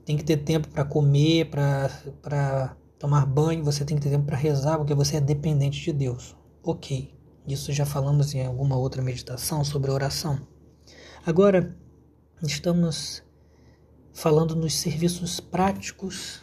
tem 0.08 0.16
que 0.16 0.24
ter 0.24 0.38
tempo 0.38 0.68
para 0.68 0.86
comer, 0.86 1.50
para 1.50 2.74
tomar 2.98 3.26
banho, 3.26 3.62
você 3.62 3.84
tem 3.84 3.94
que 3.94 4.02
ter 4.02 4.08
tempo 4.08 4.24
para 4.24 4.38
rezar, 4.38 4.78
porque 4.78 4.94
você 4.94 5.18
é 5.18 5.20
dependente 5.20 5.82
de 5.82 5.92
Deus. 5.92 6.34
Ok, 6.62 7.14
isso 7.46 7.70
já 7.74 7.84
falamos 7.84 8.34
em 8.34 8.46
alguma 8.46 8.74
outra 8.74 9.02
meditação 9.02 9.62
sobre 9.62 9.90
oração. 9.90 10.40
Agora, 11.26 11.76
estamos 12.42 13.22
falando 14.14 14.56
nos 14.56 14.76
serviços 14.76 15.40
práticos 15.40 16.40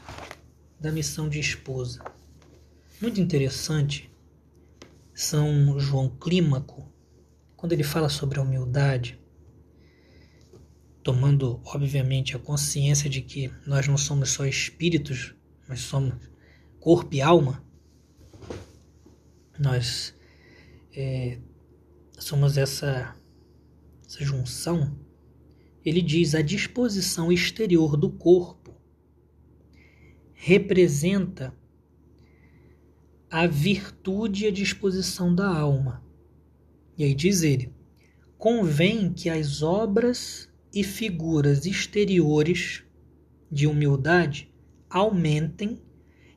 da 0.79 0.91
missão 0.91 1.27
de 1.27 1.39
esposa. 1.39 2.03
Muito 3.01 3.19
interessante 3.19 4.15
são 5.11 5.79
João 5.79 6.07
Clímaco, 6.07 6.87
quando 7.57 7.73
ele 7.73 7.83
fala 7.83 8.09
sobre 8.09 8.37
a 8.37 8.43
humildade, 8.43 9.19
tomando 11.05 11.61
obviamente 11.63 12.35
a 12.35 12.39
consciência 12.39 13.07
de 13.07 13.21
que 13.21 13.51
nós 13.67 13.87
não 13.87 13.95
somos 13.95 14.31
só 14.31 14.43
espíritos, 14.43 15.35
mas 15.67 15.81
somos 15.81 16.15
corpo 16.79 17.13
e 17.13 17.21
alma, 17.21 17.63
nós 19.59 20.15
é, 20.91 21.37
somos 22.17 22.57
essa, 22.57 23.15
essa 24.03 24.25
junção. 24.25 24.97
Ele 25.85 26.01
diz: 26.01 26.33
a 26.33 26.41
disposição 26.41 27.31
exterior 27.31 27.95
do 27.95 28.09
corpo 28.09 28.73
representa 30.33 31.55
a 33.29 33.45
virtude 33.45 34.45
e 34.45 34.47
a 34.47 34.51
disposição 34.51 35.35
da 35.35 35.55
alma. 35.55 36.03
E 36.97 37.03
aí 37.03 37.13
diz 37.13 37.43
ele: 37.43 37.71
convém 38.39 39.13
que 39.13 39.29
as 39.29 39.61
obras 39.61 40.49
e 40.75 40.83
figuras 40.83 41.65
exteriores 41.65 42.83
de 43.49 43.65
humildade 43.65 44.53
aumentem 44.89 45.81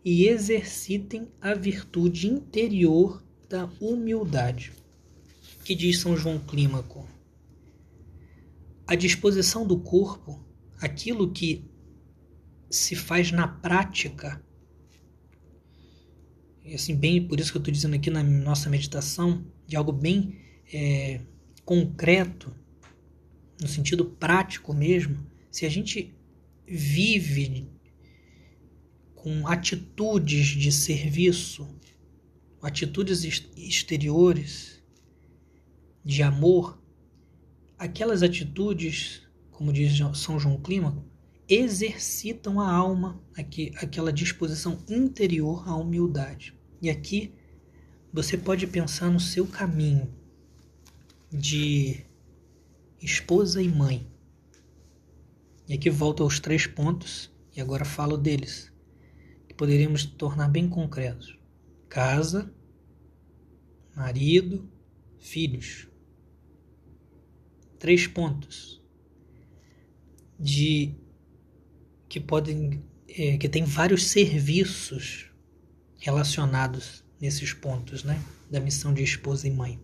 e 0.05 0.29
exercitem 0.29 1.29
a 1.41 1.55
virtude 1.55 2.29
interior 2.29 3.23
da 3.49 3.69
humildade. 3.81 4.73
Que 5.65 5.75
diz 5.75 5.99
São 5.99 6.17
João 6.17 6.39
Clímaco? 6.39 7.05
A 8.87 8.95
disposição 8.95 9.67
do 9.67 9.81
corpo, 9.81 10.43
aquilo 10.81 11.33
que 11.33 11.65
se 12.71 12.95
faz 12.95 13.33
na 13.33 13.49
prática 13.49 14.41
assim 16.75 16.95
bem 16.95 17.27
por 17.27 17.41
isso 17.41 17.51
que 17.51 17.57
eu 17.57 17.61
estou 17.61 17.73
dizendo 17.73 17.95
aqui 17.97 18.11
na 18.11 18.23
nossa 18.23 18.69
meditação 18.69 19.43
de 19.67 19.75
algo 19.75 19.91
bem 19.91 20.39
é, 20.71 21.23
concreto 21.65 22.55
no 23.61 23.69
sentido 23.69 24.05
prático 24.05 24.73
mesmo 24.73 25.27
se 25.51 25.67
a 25.67 25.69
gente 25.69 26.15
vive 26.67 27.69
com 29.15 29.47
atitudes 29.47 30.47
de 30.47 30.71
serviço 30.71 31.69
atitudes 32.63 33.25
exteriores 33.57 34.83
de 36.05 36.23
amor 36.23 36.83
aquelas 37.79 38.23
atitudes 38.23 39.23
como 39.51 39.73
diz 39.73 39.99
São 40.15 40.39
João 40.39 40.61
Clímaco 40.61 41.05
exercitam 41.49 42.61
a 42.61 42.71
alma, 42.71 43.21
aqui, 43.37 43.73
aquela 43.77 44.13
disposição 44.13 44.79
interior 44.89 45.67
à 45.67 45.75
humildade. 45.75 46.55
E 46.81 46.91
aqui 46.91 47.35
você 48.13 48.37
pode 48.37 48.67
pensar 48.67 49.11
no 49.11 49.19
seu 49.19 49.47
caminho 49.47 50.13
de 51.33 52.05
esposa 53.01 53.63
e 53.63 53.69
mãe. 53.69 54.07
E 55.67 55.75
aqui 55.75 55.91
volto 55.91 56.23
aos 56.23 56.41
três 56.41 56.67
pontos 56.67 57.31
e 57.55 57.61
agora 57.61 57.85
falo 57.85 58.17
deles, 58.17 58.73
que 59.47 59.55
poderíamos 59.55 60.05
tornar 60.05 60.49
bem 60.49 60.69
concretos: 60.69 61.39
casa, 61.89 62.53
marido, 63.95 64.69
filhos. 65.19 65.89
Três 67.79 68.07
pontos 68.07 68.83
de 70.39 70.95
que 72.09 72.19
podem 72.19 72.83
é, 73.09 73.37
que 73.37 73.49
tem 73.49 73.65
vários 73.65 74.07
serviços 74.07 75.31
relacionados 75.99 77.05
nesses 77.21 77.53
pontos, 77.53 78.05
né? 78.05 78.23
Da 78.51 78.61
missão 78.61 78.95
de 78.95 79.03
esposa 79.03 79.47
e 79.47 79.51
mãe. 79.51 79.81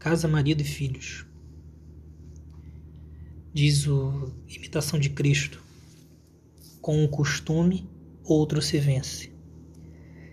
Casa, 0.00 0.26
marido 0.26 0.62
e 0.62 0.64
filhos. 0.64 1.26
Diz 3.52 3.86
o 3.86 4.32
Imitação 4.48 4.98
de 4.98 5.10
Cristo. 5.10 5.62
Com 6.80 7.04
o 7.04 7.08
costume, 7.10 7.86
outro 8.24 8.62
se 8.62 8.78
vence. 8.78 9.30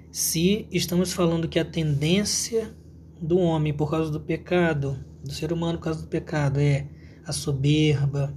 Se 0.10 0.66
estamos 0.72 1.12
falando 1.12 1.50
que 1.50 1.60
a 1.60 1.66
tendência 1.66 2.74
do 3.22 3.40
homem 3.40 3.74
por 3.74 3.92
causa 3.92 4.10
do 4.10 4.22
pecado, 4.22 5.04
do 5.22 5.34
ser 5.34 5.52
humano 5.52 5.80
por 5.80 5.84
causa 5.84 6.02
do 6.02 6.08
pecado, 6.08 6.62
é 6.62 6.88
a 7.26 7.34
soberba, 7.34 8.34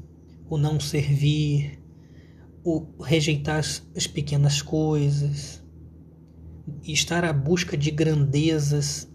o 0.49 0.59
não 0.59 0.81
servir, 0.81 1.81
o 2.65 3.05
rejeitar 3.05 3.61
as, 3.61 3.89
as 3.95 4.09
pequenas 4.09 4.63
coisas, 4.63 5.65
estar 6.83 7.25
à 7.25 7.33
busca 7.33 7.77
de 7.77 7.93
grandezas 7.93 9.09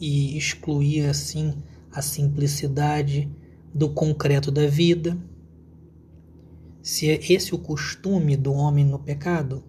e 0.00 0.36
excluir 0.36 1.06
assim 1.06 1.62
a 1.92 2.00
simplicidade 2.00 3.30
do 3.74 3.90
concreto 3.90 4.50
da 4.50 4.66
vida. 4.66 5.18
Se 6.82 7.10
é 7.10 7.32
esse 7.32 7.54
o 7.54 7.58
costume 7.58 8.36
do 8.36 8.52
homem 8.52 8.84
no 8.84 8.98
pecado, 8.98 9.62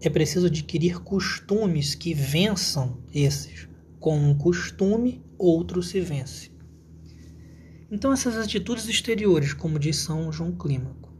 é 0.00 0.10
preciso 0.10 0.46
adquirir 0.46 1.00
costumes 1.00 1.94
que 1.94 2.12
vençam 2.12 2.98
esses. 3.14 3.68
Com 3.98 4.18
um 4.18 4.34
costume, 4.36 5.24
outro 5.38 5.82
se 5.82 6.00
vence. 6.00 6.50
Então, 7.90 8.12
essas 8.12 8.36
atitudes 8.36 8.88
exteriores, 8.88 9.52
como 9.52 9.78
diz 9.78 9.96
São 9.96 10.32
João 10.32 10.52
Clímaco, 10.52 11.12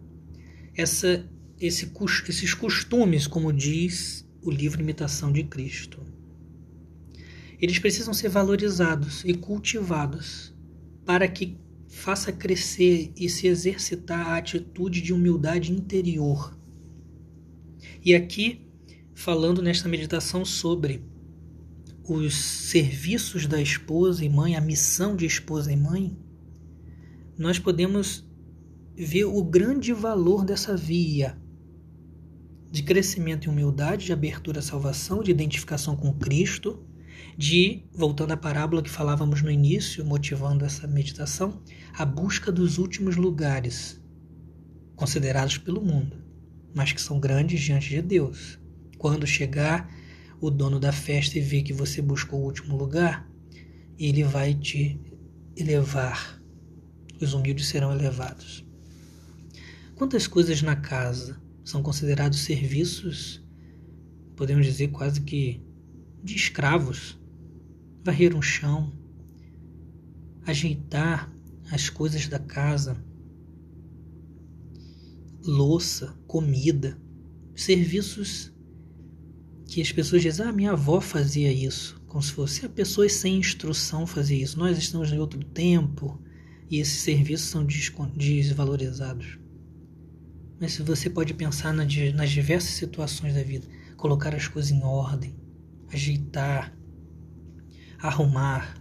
essa, 0.77 1.25
esse, 1.61 1.93
esses 2.29 2.55
costumes, 2.55 3.27
como 3.27 3.53
diz 3.53 4.27
o 4.43 4.51
livro 4.51 4.81
Imitação 4.81 5.31
de 5.31 5.45
Cristo, 5.45 6.01
eles 7.63 7.79
precisam 7.79 8.13
ser 8.13 8.29
valorizados 8.29 9.23
e 9.25 9.33
cultivados 9.33 10.53
para 11.07 11.29
que 11.29 11.57
faça 11.89 12.33
crescer 12.33 13.13
e 13.17 13.29
se 13.29 13.47
exercitar 13.47 14.27
a 14.27 14.37
atitude 14.37 15.01
de 15.01 15.13
humildade 15.13 15.71
interior. 15.71 16.59
E 18.05 18.17
aqui, 18.17 18.67
falando 19.15 19.63
nesta 19.63 19.89
meditação 19.89 20.45
sobre 20.45 21.05
os 22.03 22.35
serviços 22.35 23.47
da 23.47 23.63
esposa 23.63 24.25
e 24.25 24.29
mãe, 24.29 24.57
a 24.57 24.61
missão 24.61 25.15
de 25.15 25.25
esposa 25.25 25.73
e 25.73 25.77
mãe, 25.77 26.19
nós 27.39 27.61
podemos 27.61 28.29
ver 28.97 29.27
o 29.27 29.45
grande 29.45 29.93
valor 29.93 30.45
dessa 30.45 30.77
via 30.77 31.41
de 32.73 32.83
crescimento 32.83 33.47
em 33.47 33.53
humildade, 33.53 34.07
de 34.07 34.13
abertura 34.13 34.59
à 34.59 34.63
salvação, 34.63 35.23
de 35.23 35.31
identificação 35.31 35.95
com 35.95 36.13
Cristo 36.13 36.85
de, 37.37 37.85
voltando 37.93 38.33
à 38.33 38.37
parábola 38.37 38.83
que 38.83 38.91
falávamos 38.91 39.43
no 39.43 39.51
início, 39.51 40.05
motivando 40.05 40.65
essa 40.65 40.87
meditação, 40.87 41.63
a 41.95 42.05
busca 42.05 42.53
dos 42.53 42.79
últimos 42.79 43.17
lugares 43.17 44.01
considerados 44.97 45.59
pelo 45.59 45.85
mundo, 45.85 46.17
mas 46.75 46.93
que 46.93 47.01
são 47.01 47.19
grandes 47.19 47.61
diante 47.61 47.89
de 47.89 48.03
Deus. 48.03 48.59
Quando 48.99 49.27
chegar 49.27 49.91
o 50.41 50.51
dono 50.51 50.79
da 50.79 50.93
festa 50.93 51.39
e 51.39 51.41
ver 51.41 51.63
que 51.63 51.73
você 51.73 52.01
buscou 52.03 52.41
o 52.41 52.45
último 52.45 52.77
lugar, 52.77 53.29
ele 53.99 54.25
vai 54.25 54.55
te 54.55 55.01
elevar. 55.57 56.41
Os 57.21 57.35
humildes 57.35 57.69
serão 57.69 57.93
elevados. 57.93 58.65
Quantas 59.95 60.27
coisas 60.27 60.63
na 60.63 60.75
casa 60.75 61.41
são 61.65 61.83
considerados 61.83 62.41
serviços, 62.41 63.41
podemos 64.35 64.67
dizer 64.67 64.89
quase 64.89 65.21
que 65.21 65.63
de 66.23 66.35
escravos, 66.35 67.19
varrer 68.05 68.37
um 68.37 68.43
chão, 68.43 68.93
ajeitar 70.47 71.33
as 71.71 71.89
coisas 71.89 72.29
da 72.29 72.39
casa, 72.39 72.97
louça, 75.45 76.17
comida, 76.27 76.99
serviços 77.55 78.53
que 79.67 79.81
as 79.81 79.91
pessoas 79.91 80.23
dizem: 80.23 80.47
Ah, 80.47 80.53
minha 80.53 80.73
avó 80.73 81.01
fazia 81.01 81.53
isso, 81.53 82.01
como 82.07 82.23
se 82.23 82.33
fosse 82.33 82.67
a 82.67 82.69
pessoa 82.69 83.09
sem 83.09 83.39
instrução 83.39 84.07
fazia 84.07 84.43
isso. 84.43 84.59
Nós 84.59 84.77
estamos 84.77 85.11
em 85.11 85.19
outro 85.19 85.43
tempo 85.45 86.21
e 86.71 86.79
esses 86.79 87.01
serviços 87.01 87.49
são 87.49 87.65
desvalorizados. 87.65 89.39
Mas 90.61 90.75
se 90.75 90.83
você 90.83 91.11
pode 91.11 91.35
pensar 91.35 91.73
nas 91.73 92.31
diversas 92.31 92.71
situações 92.71 93.35
da 93.35 93.43
vida, 93.43 93.67
colocar 93.97 94.35
as 94.35 94.47
coisas 94.47 94.71
em 94.71 94.83
ordem, 94.83 95.35
ajeitar, 95.93 96.75
arrumar, 97.99 98.75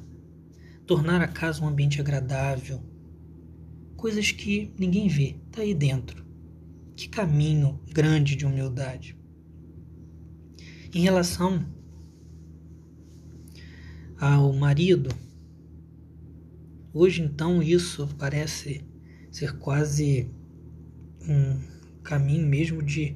tornar 0.88 1.21
a 1.21 1.28
casa 1.28 1.63
um 1.63 1.67
ambiente 1.67 2.00
agradável. 2.00 2.82
Coisas 3.97 4.32
que 4.32 4.74
ninguém 4.80 5.08
vê, 5.08 5.36
tá 5.52 5.62
aí 5.62 5.76
dentro. 5.76 6.26
Que 6.95 7.08
caminho 7.08 7.80
grande 7.91 8.36
de 8.36 8.45
humildade. 8.45 9.17
Em 10.93 11.02
relação 11.02 11.65
ao 14.19 14.54
marido, 14.54 15.10
hoje 16.93 17.21
então 17.21 17.62
isso 17.62 18.08
parece 18.17 18.84
ser 19.32 19.58
quase 19.58 20.30
um 21.28 21.60
caminho 22.04 22.45
mesmo 22.47 22.84
de 22.84 23.15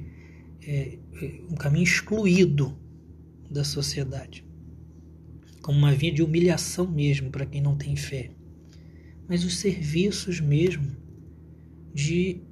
é, 0.62 0.98
um 1.50 1.54
caminho 1.54 1.84
excluído 1.84 2.76
da 3.50 3.64
sociedade, 3.64 4.46
como 5.62 5.78
uma 5.78 5.92
via 5.92 6.12
de 6.12 6.22
humilhação 6.22 6.86
mesmo 6.90 7.30
para 7.30 7.46
quem 7.46 7.60
não 7.60 7.76
tem 7.76 7.96
fé, 7.96 8.30
mas 9.28 9.44
os 9.44 9.58
serviços 9.58 10.40
mesmo 10.40 10.96
de, 11.92 12.42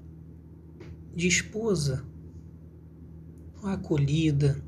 de 1.14 1.28
esposa, 1.28 2.04
a 3.62 3.74
acolhida 3.74 4.62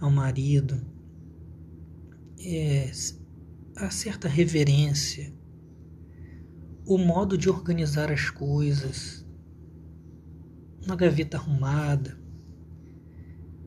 ao 0.00 0.10
marido, 0.10 0.80
é, 2.38 2.90
a 3.76 3.90
certa 3.90 4.28
reverência, 4.28 5.34
o 6.86 6.96
modo 6.96 7.36
de 7.36 7.50
organizar 7.50 8.12
as 8.12 8.30
coisas, 8.30 9.26
uma 10.84 10.94
gaveta 10.94 11.36
arrumada, 11.36 12.18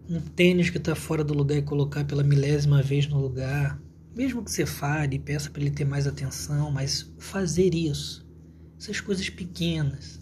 um 0.10 0.20
tênis 0.20 0.72
que 0.72 0.78
está 0.78 0.96
fora 0.96 1.24
do 1.24 1.36
lugar 1.36 1.58
e 1.58 1.62
colocar 1.62 2.04
pela 2.04 2.24
milésima 2.24 2.82
vez 2.82 3.08
no 3.08 3.20
lugar. 3.20 3.80
Mesmo 4.16 4.44
que 4.44 4.52
você 4.52 4.66
fale 4.66 5.16
e 5.16 5.20
peça 5.20 5.52
para 5.52 5.62
ele 5.62 5.70
ter 5.70 5.86
mais 5.86 6.08
atenção, 6.08 6.72
mas 6.72 7.14
fazer 7.20 7.76
isso. 7.76 8.28
Essas 8.80 9.00
coisas 9.00 9.30
pequenas. 9.30 10.20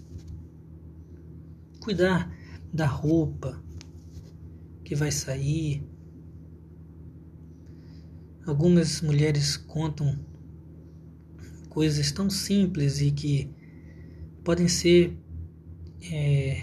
Cuidar 1.80 2.30
da 2.74 2.86
roupa 2.86 3.64
que 4.84 4.94
vai 4.94 5.10
sair. 5.10 5.88
Algumas 8.46 9.02
mulheres 9.02 9.56
contam 9.56 10.20
coisas 11.70 12.12
tão 12.12 12.30
simples 12.30 13.00
e 13.00 13.12
que 13.12 13.50
podem 14.44 14.68
ser 14.68 15.18
é, 16.12 16.62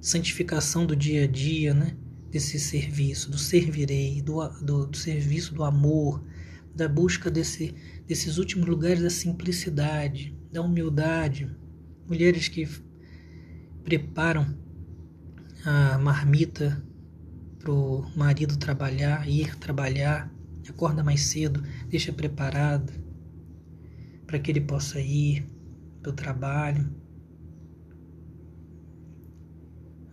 santificação 0.00 0.84
do 0.84 0.94
dia 0.94 1.24
a 1.24 1.26
dia, 1.26 1.72
né? 1.72 1.96
Desse 2.30 2.58
serviço, 2.58 3.30
do 3.30 3.38
servirei, 3.38 4.22
do, 4.22 4.46
do, 4.60 4.86
do 4.86 4.96
serviço 4.96 5.54
do 5.54 5.64
amor, 5.64 6.24
da 6.74 6.88
busca 6.88 7.30
desse, 7.30 7.74
desses 8.06 8.38
últimos 8.38 8.66
lugares 8.68 9.02
da 9.02 9.10
simplicidade, 9.10 10.36
da 10.52 10.62
humildade. 10.62 11.50
Mulheres 12.08 12.48
que 12.48 12.68
preparam 13.84 14.56
a 15.64 15.98
marmita 15.98 16.82
para 17.58 17.72
o 17.72 18.06
marido 18.16 18.56
trabalhar, 18.56 19.28
ir 19.28 19.56
trabalhar, 19.56 20.32
acorda 20.68 21.02
mais 21.02 21.22
cedo, 21.22 21.62
deixa 21.88 22.12
preparado 22.12 22.92
para 24.26 24.38
que 24.38 24.50
ele 24.50 24.60
possa 24.60 25.00
ir 25.00 25.46
para 26.00 26.10
o 26.10 26.14
trabalho. 26.14 26.88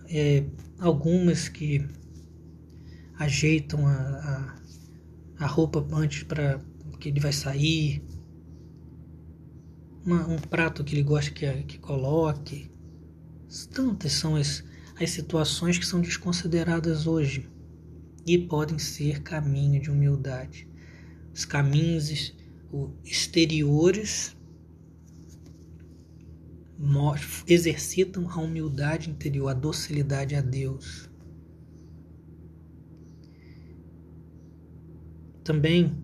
É, 0.09 0.43
algumas 0.79 1.47
que 1.47 1.85
ajeitam 3.19 3.87
a, 3.87 3.93
a, 5.39 5.45
a 5.45 5.47
roupa 5.47 5.85
antes 5.91 6.23
para 6.23 6.59
que 6.99 7.09
ele 7.09 7.19
vai 7.19 7.33
sair, 7.33 8.03
uma, 10.05 10.27
um 10.27 10.37
prato 10.37 10.83
que 10.83 10.95
ele 10.95 11.03
gosta 11.03 11.31
que, 11.31 11.45
que 11.63 11.77
coloque. 11.77 12.71
Tantas 13.73 14.13
são 14.13 14.35
as, 14.35 14.63
as 14.99 15.09
situações 15.09 15.77
que 15.77 15.85
são 15.85 16.01
desconsideradas 16.01 17.05
hoje 17.07 17.49
e 18.25 18.37
podem 18.37 18.79
ser 18.79 19.21
caminho 19.21 19.81
de 19.81 19.89
humildade. 19.91 20.67
Os 21.33 21.45
caminhos 21.45 22.33
exteriores 23.05 24.35
exercitam 27.47 28.29
a 28.29 28.37
humildade 28.37 29.09
interior, 29.09 29.49
a 29.49 29.53
docilidade 29.53 30.35
a 30.35 30.41
Deus. 30.41 31.06
Também, 35.47 35.95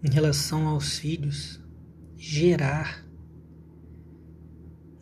em 0.00 0.08
relação 0.08 0.68
aos 0.68 0.98
filhos, 0.98 1.60
gerar 2.14 3.04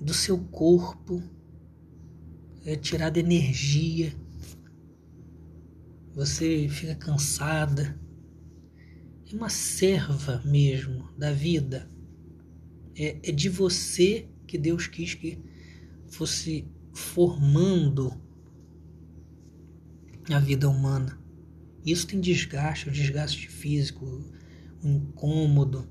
do 0.00 0.14
seu 0.14 0.38
corpo 0.38 1.22
é 2.64 2.76
tirada 2.76 3.20
energia, 3.20 4.14
você 6.14 6.66
fica 6.70 6.94
cansada, 6.94 8.00
é 9.30 9.36
uma 9.36 9.50
serva 9.50 10.40
mesmo 10.42 11.12
da 11.18 11.34
vida, 11.34 11.90
é, 12.96 13.18
é 13.22 13.32
de 13.32 13.50
você 13.50 14.26
que 14.46 14.56
Deus 14.56 14.86
quis 14.86 15.12
que 15.12 15.38
fosse 16.08 16.66
formando 16.94 18.18
a 20.32 20.38
vida 20.38 20.70
humana. 20.70 21.19
Isso 21.84 22.06
tem 22.06 22.20
desgaste, 22.20 22.88
o 22.88 22.92
desgaste 22.92 23.48
físico, 23.48 24.04
o 24.82 24.88
incômodo 24.88 25.88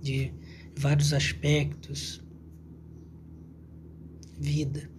de 0.00 0.32
vários 0.76 1.12
aspectos. 1.12 2.22
Vida. 4.38 4.90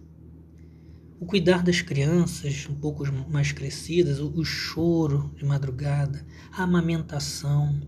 O 1.18 1.26
cuidar 1.26 1.62
das 1.62 1.82
crianças 1.82 2.66
um 2.68 2.74
pouco 2.74 3.04
mais 3.30 3.52
crescidas, 3.52 4.20
o, 4.20 4.30
o 4.30 4.44
choro 4.44 5.30
de 5.36 5.44
madrugada, 5.44 6.26
a 6.50 6.62
amamentação, 6.62 7.80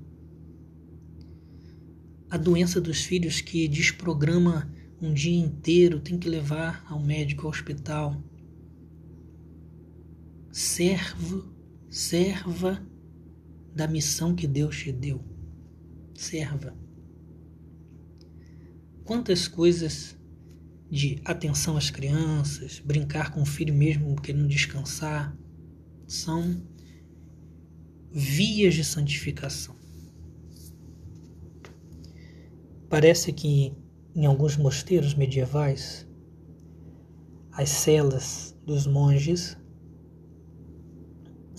a 2.30 2.36
doença 2.36 2.80
dos 2.80 3.04
filhos 3.04 3.40
que 3.40 3.68
desprograma 3.68 4.70
um 5.00 5.12
dia 5.12 5.38
inteiro, 5.38 6.00
tem 6.00 6.18
que 6.18 6.28
levar 6.28 6.84
ao 6.88 6.98
médico, 6.98 7.42
ao 7.42 7.50
hospital. 7.50 8.22
Servo, 10.50 11.51
serva 11.92 12.82
da 13.74 13.86
missão 13.86 14.34
que 14.34 14.46
Deus 14.46 14.78
te 14.78 14.90
deu. 14.90 15.22
Serva. 16.14 16.74
Quantas 19.04 19.46
coisas 19.46 20.18
de 20.90 21.20
atenção 21.22 21.76
às 21.76 21.90
crianças, 21.90 22.78
brincar 22.78 23.30
com 23.30 23.42
o 23.42 23.46
filho 23.46 23.74
mesmo 23.74 24.18
querendo 24.18 24.48
descansar, 24.48 25.36
são 26.06 26.66
vias 28.10 28.72
de 28.74 28.84
santificação. 28.84 29.76
Parece 32.88 33.34
que 33.34 33.76
em 34.14 34.24
alguns 34.24 34.56
mosteiros 34.56 35.14
medievais, 35.14 36.08
as 37.52 37.68
celas 37.68 38.56
dos 38.64 38.86
monges 38.86 39.58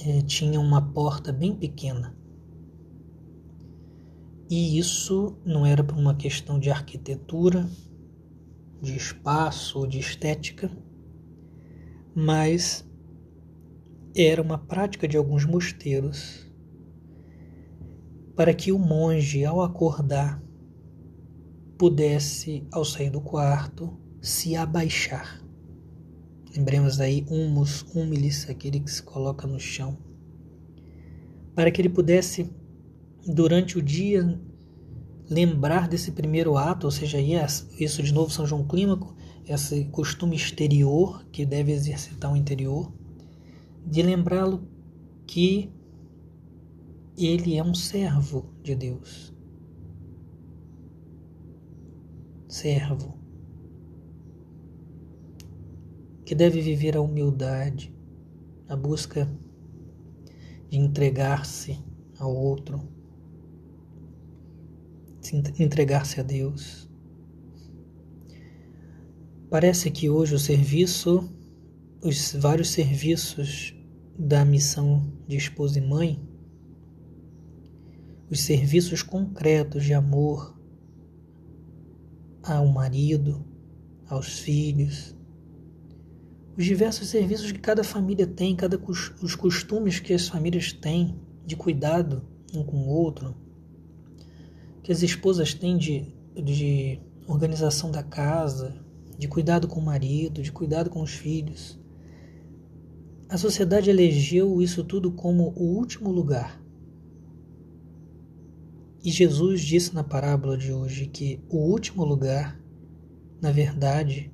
eh, 0.06 0.22
tinham 0.22 0.62
uma 0.62 0.82
porta 0.82 1.32
bem 1.32 1.56
pequena. 1.56 2.16
E 4.50 4.78
isso 4.78 5.38
não 5.46 5.66
era 5.66 5.84
por 5.84 5.98
uma 5.98 6.14
questão 6.14 6.60
de 6.60 6.70
arquitetura, 6.70 7.68
de 8.82 8.96
espaço 8.98 9.80
ou 9.80 9.88
de 9.88 10.00
estética, 10.00 10.70
mas 12.14 12.88
era 14.16 14.42
uma 14.42 14.58
prática 14.58 15.08
de 15.08 15.18
alguns 15.18 15.46
mosteiros 15.46 16.52
para 18.36 18.54
que 18.54 18.72
o 18.72 18.78
monge, 18.80 19.46
ao 19.46 19.62
acordar, 19.62 20.44
pudesse, 21.78 22.68
ao 22.72 22.84
sair 22.84 23.10
do 23.10 23.22
quarto, 23.22 23.98
se 24.22 24.56
abaixar. 24.56 25.43
Lembremos 26.56 27.00
aí 27.00 27.26
humus, 27.30 27.84
humilis, 27.96 28.48
aquele 28.50 28.80
que 28.80 28.92
se 28.92 29.02
coloca 29.02 29.48
no 29.48 29.60
chão, 29.60 29.98
para 31.56 31.72
que 31.72 31.82
ele 31.82 31.90
pudesse, 31.90 32.50
durante 33.26 33.78
o 33.78 33.82
dia, 33.82 34.40
lembrar 35.28 35.88
desse 35.88 36.12
primeiro 36.12 36.56
ato, 36.56 36.86
ou 36.86 36.92
seja, 36.92 37.18
isso 37.20 38.04
de 38.04 38.14
novo 38.14 38.32
São 38.32 38.46
João 38.46 38.68
Clímaco, 38.68 39.16
esse 39.48 39.86
costume 39.86 40.36
exterior 40.36 41.26
que 41.32 41.46
deve 41.46 41.72
exercitar 41.72 42.32
o 42.32 42.38
interior, 42.38 42.94
de 43.86 44.02
lembrá-lo 44.02 44.68
que 45.26 45.72
ele 47.18 47.58
é 47.58 47.64
um 47.64 47.74
servo 47.74 48.54
de 48.62 48.76
Deus. 48.76 49.34
Servo, 52.48 53.18
que 56.26 56.34
deve 56.34 56.62
viver 56.62 56.96
a 56.96 57.02
humildade, 57.02 57.94
a 58.68 58.76
busca 58.76 59.30
de 60.70 60.80
entregar-se 60.80 61.78
ao 62.18 62.34
outro, 62.34 62.82
entregar-se 65.60 66.20
a 66.20 66.24
Deus. 66.24 66.90
Parece 69.50 69.92
que 69.92 70.10
hoje 70.10 70.34
o 70.34 70.40
serviço, 70.40 71.30
os 72.02 72.34
vários 72.34 72.70
serviços 72.72 73.76
da 74.18 74.44
missão 74.46 75.12
de 75.28 75.38
esposa 75.38 75.78
e 75.78 75.82
mãe, 75.82 76.20
os 78.30 78.42
serviços 78.42 79.04
concretos 79.04 79.84
de 79.84 79.94
amor, 79.94 80.58
ao 82.42 82.68
marido, 82.68 83.46
aos 84.08 84.40
filhos, 84.40 85.16
os 86.58 86.66
diversos 86.66 87.08
serviços 87.08 87.52
que 87.52 87.60
cada 87.60 87.84
família 87.84 88.28
tem, 88.28 88.56
cada 88.56 88.80
os 89.22 89.36
costumes 89.36 90.00
que 90.00 90.14
as 90.14 90.28
famílias 90.28 90.72
têm 90.72 91.20
de 91.46 91.56
cuidado 91.56 92.24
um 92.54 92.64
com 92.64 92.78
o 92.78 92.88
outro, 92.88 93.36
que 94.84 94.92
as 94.92 95.02
esposas 95.02 95.54
têm 95.54 95.78
de, 95.78 96.06
de 96.36 97.00
organização 97.28 97.90
da 97.90 98.04
casa, 98.04 98.76
de 99.18 99.28
cuidado 99.28 99.68
com 99.68 99.80
o 99.80 99.86
marido, 99.86 100.42
de 100.42 100.52
cuidado 100.52 100.90
com 100.90 101.02
os 101.02 101.12
filhos. 101.12 101.80
A 103.28 103.38
sociedade 103.38 103.90
elegeu 103.90 104.62
isso 104.62 104.84
tudo 104.84 105.12
como 105.12 105.54
o 105.56 105.64
último 105.64 106.12
lugar 106.12 106.64
e 109.04 109.12
Jesus 109.12 109.60
disse 109.60 109.94
na 109.94 110.02
parábola 110.02 110.58
de 110.58 110.72
hoje 110.72 111.08
que 111.08 111.44
o 111.50 111.58
último 111.58 112.06
lugar, 112.06 112.58
na 113.42 113.52
verdade, 113.52 114.32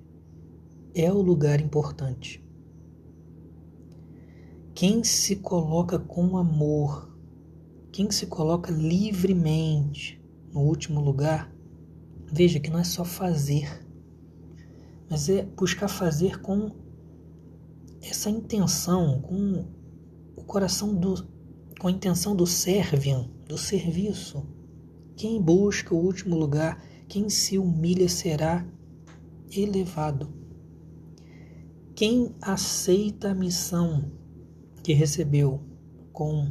é 0.94 1.12
o 1.12 1.22
lugar 1.22 1.62
importante. 1.62 2.44
Quem 4.74 5.04
se 5.04 5.36
coloca 5.38 6.00
com 6.00 6.38
amor, 6.38 7.14
quem 7.92 8.10
se 8.12 8.28
coloca 8.28 8.72
livremente 8.72 10.22
no 10.54 10.62
último 10.62 11.02
lugar, 11.02 11.54
veja 12.32 12.60
que 12.60 12.70
não 12.70 12.80
é 12.80 12.84
só 12.84 13.04
fazer, 13.04 13.86
mas 15.10 15.28
é 15.30 15.44
buscar 15.44 15.88
fazer 15.88 16.42
com 16.42 16.72
essa 18.02 18.30
intenção, 18.30 19.22
com 19.22 19.66
o 20.36 20.44
coração 20.44 20.96
do, 20.96 21.28
com 21.80 21.88
a 21.88 21.92
intenção 21.92 22.36
do 22.36 22.48
serviam, 22.48 23.30
do 23.48 23.58
serviço 23.58 24.46
quem 25.20 25.42
busca 25.42 25.94
o 25.94 25.98
último 25.98 26.38
lugar, 26.38 26.82
quem 27.06 27.30
se 27.30 27.58
humilha 27.58 28.08
será 28.08 28.66
elevado. 29.52 30.34
Quem 32.00 32.34
aceita 32.42 33.32
a 33.32 33.36
missão 33.36 34.10
que 34.82 34.94
recebeu 34.94 35.62
com 36.14 36.50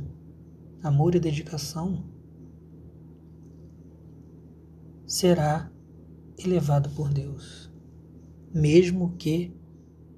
amor 0.83 1.15
e 1.15 1.19
dedicação 1.19 2.05
será 5.07 5.73
elevado 6.39 6.91
por 6.91 7.09
Deus, 7.09 7.73
mesmo 8.53 9.17
que 9.17 9.57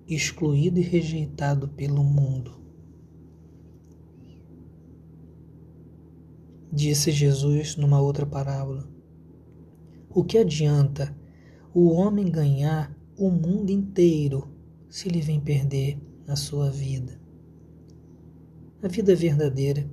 excluído 0.09 0.81
e 0.81 0.83
rejeitado 0.83 1.69
pelo 1.69 2.03
mundo. 2.03 2.61
Disse 6.73 7.13
Jesus 7.13 7.77
numa 7.77 8.01
outra 8.01 8.27
parábola: 8.27 8.91
O 10.13 10.25
que 10.25 10.39
adianta 10.39 11.17
o 11.73 11.93
homem 11.93 12.29
ganhar 12.29 12.93
o 13.17 13.31
mundo 13.31 13.71
inteiro 13.71 14.59
se 14.91 15.09
ele 15.09 15.21
vem 15.21 15.41
perder 15.41 15.99
a 16.27 16.35
sua 16.35 16.69
vida? 16.69 17.19
A 18.83 18.89
vida 18.89 19.15
verdadeira 19.15 19.89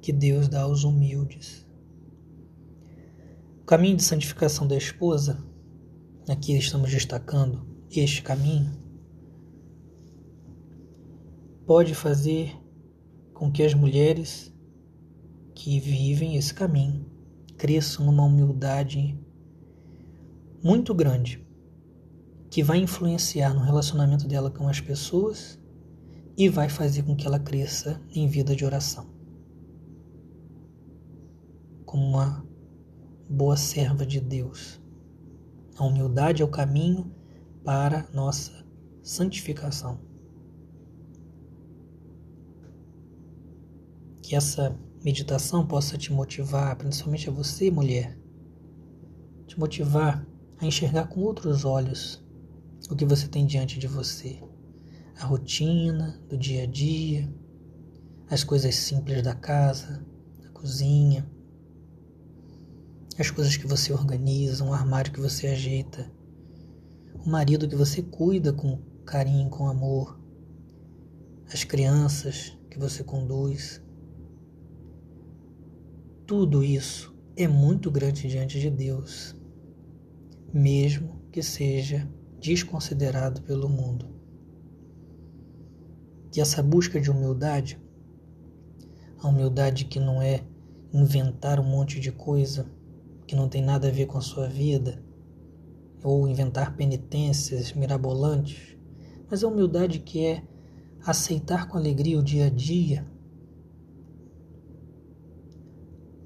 que 0.00 0.12
Deus 0.12 0.48
dá 0.48 0.62
aos 0.62 0.84
humildes. 0.84 1.66
O 3.60 3.64
caminho 3.64 3.96
de 3.96 4.04
santificação 4.04 4.68
da 4.68 4.76
esposa, 4.76 5.44
aqui 6.28 6.56
estamos 6.56 6.90
destacando 6.90 7.66
este 7.90 8.22
caminho, 8.22 8.72
pode 11.66 11.94
fazer 11.94 12.54
com 13.32 13.50
que 13.50 13.62
as 13.62 13.74
mulheres 13.74 14.54
que 15.54 15.80
vivem 15.80 16.36
esse 16.36 16.54
caminho 16.54 17.06
cresçam 17.56 18.06
numa 18.06 18.24
humildade 18.24 19.18
muito 20.62 20.94
grande, 20.94 21.43
que 22.54 22.62
vai 22.62 22.78
influenciar 22.78 23.52
no 23.52 23.58
relacionamento 23.58 24.28
dela 24.28 24.48
com 24.48 24.68
as 24.68 24.80
pessoas 24.80 25.58
e 26.36 26.48
vai 26.48 26.68
fazer 26.68 27.02
com 27.02 27.16
que 27.16 27.26
ela 27.26 27.40
cresça 27.40 28.00
em 28.14 28.28
vida 28.28 28.54
de 28.54 28.64
oração. 28.64 29.08
Como 31.84 32.06
uma 32.06 32.46
boa 33.28 33.56
serva 33.56 34.06
de 34.06 34.20
Deus. 34.20 34.80
A 35.76 35.84
humildade 35.84 36.42
é 36.42 36.44
o 36.44 36.48
caminho 36.48 37.12
para 37.64 38.08
nossa 38.14 38.64
santificação. 39.02 39.98
Que 44.22 44.36
essa 44.36 44.78
meditação 45.04 45.66
possa 45.66 45.98
te 45.98 46.12
motivar, 46.12 46.76
principalmente 46.76 47.28
a 47.28 47.32
você, 47.32 47.68
mulher, 47.68 48.16
te 49.44 49.58
motivar 49.58 50.24
a 50.60 50.64
enxergar 50.64 51.08
com 51.08 51.20
outros 51.20 51.64
olhos 51.64 52.23
o 52.90 52.96
que 52.96 53.04
você 53.04 53.26
tem 53.26 53.46
diante 53.46 53.78
de 53.78 53.86
você, 53.86 54.42
a 55.18 55.24
rotina 55.24 56.20
do 56.28 56.36
dia 56.36 56.64
a 56.64 56.66
dia, 56.66 57.32
as 58.28 58.44
coisas 58.44 58.74
simples 58.74 59.22
da 59.22 59.34
casa, 59.34 60.04
da 60.42 60.50
cozinha, 60.50 61.26
as 63.18 63.30
coisas 63.30 63.56
que 63.56 63.66
você 63.66 63.92
organiza, 63.92 64.64
um 64.64 64.72
armário 64.72 65.12
que 65.12 65.20
você 65.20 65.46
ajeita, 65.46 66.10
o 67.24 67.28
marido 67.28 67.68
que 67.68 67.76
você 67.76 68.02
cuida 68.02 68.52
com 68.52 68.78
carinho, 69.06 69.48
com 69.48 69.66
amor, 69.66 70.20
as 71.52 71.64
crianças 71.64 72.56
que 72.70 72.78
você 72.78 73.04
conduz. 73.04 73.82
Tudo 76.26 76.64
isso 76.64 77.14
é 77.36 77.46
muito 77.46 77.90
grande 77.90 78.28
diante 78.28 78.58
de 78.58 78.70
Deus, 78.70 79.36
mesmo 80.52 81.22
que 81.30 81.42
seja 81.42 82.08
desconsiderado 82.44 83.40
pelo 83.40 83.70
mundo. 83.70 84.06
E 86.36 86.42
essa 86.42 86.62
busca 86.62 87.00
de 87.00 87.10
humildade, 87.10 87.80
a 89.18 89.28
humildade 89.28 89.86
que 89.86 89.98
não 89.98 90.20
é 90.20 90.44
inventar 90.92 91.58
um 91.58 91.64
monte 91.64 91.98
de 91.98 92.12
coisa 92.12 92.66
que 93.26 93.34
não 93.34 93.48
tem 93.48 93.62
nada 93.62 93.88
a 93.88 93.90
ver 93.90 94.04
com 94.04 94.18
a 94.18 94.20
sua 94.20 94.46
vida, 94.46 95.02
ou 96.02 96.28
inventar 96.28 96.76
penitências 96.76 97.72
mirabolantes, 97.72 98.76
mas 99.30 99.42
a 99.42 99.48
humildade 99.48 100.00
que 100.00 100.22
é 100.26 100.44
aceitar 101.02 101.66
com 101.66 101.78
alegria 101.78 102.18
o 102.18 102.22
dia 102.22 102.46
a 102.46 102.50
dia, 102.50 103.06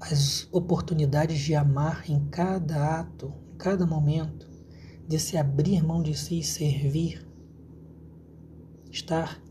as 0.01 0.49
oportunidades 0.51 1.39
de 1.39 1.55
amar 1.55 2.09
em 2.09 2.25
cada 2.25 2.99
ato, 2.99 3.33
em 3.53 3.57
cada 3.57 3.85
momento, 3.85 4.48
de 5.09 5.17
se 5.17 5.37
abrir 5.37 5.83
mão 5.83 6.03
de 6.03 6.15
si 6.15 6.37
e 6.37 6.43
servir, 6.43 7.27
estar 8.91 9.41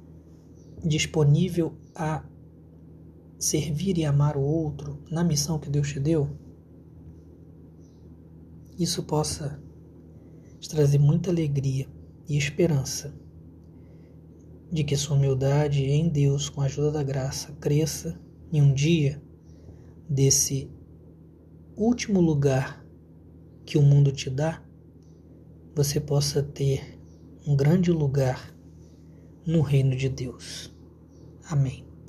disponível 0.85 1.77
a 1.97 2.25
servir 3.41 3.99
e 3.99 4.05
amar 4.05 4.37
o 4.37 4.41
outro 4.41 5.03
na 5.11 5.25
missão 5.25 5.59
que 5.59 5.69
Deus 5.69 5.89
te 5.89 5.99
deu, 5.99 6.31
isso 8.79 9.03
possa 9.03 9.61
te 10.61 10.69
trazer 10.69 10.99
muita 10.99 11.29
alegria 11.29 11.89
e 12.29 12.37
esperança 12.37 13.13
de 14.71 14.85
que 14.85 14.97
sua 14.97 15.17
humildade 15.17 15.83
em 15.83 16.09
Deus, 16.09 16.49
com 16.49 16.61
a 16.61 16.67
ajuda 16.67 16.93
da 16.93 17.03
graça, 17.03 17.51
cresça 17.61 18.17
e 18.53 18.63
um 18.63 18.73
dia 18.73 19.21
desse 20.09 20.71
último 21.77 22.21
lugar 22.21 22.87
que 23.67 23.77
o 23.77 23.83
mundo 23.83 24.13
te 24.13 24.31
dá, 24.31 24.63
você 25.79 26.01
possa 26.01 26.43
ter 26.43 26.99
um 27.47 27.55
grande 27.55 27.93
lugar 27.93 28.53
no 29.47 29.61
reino 29.61 29.95
de 29.95 30.09
Deus. 30.09 30.75
Amém. 31.49 31.88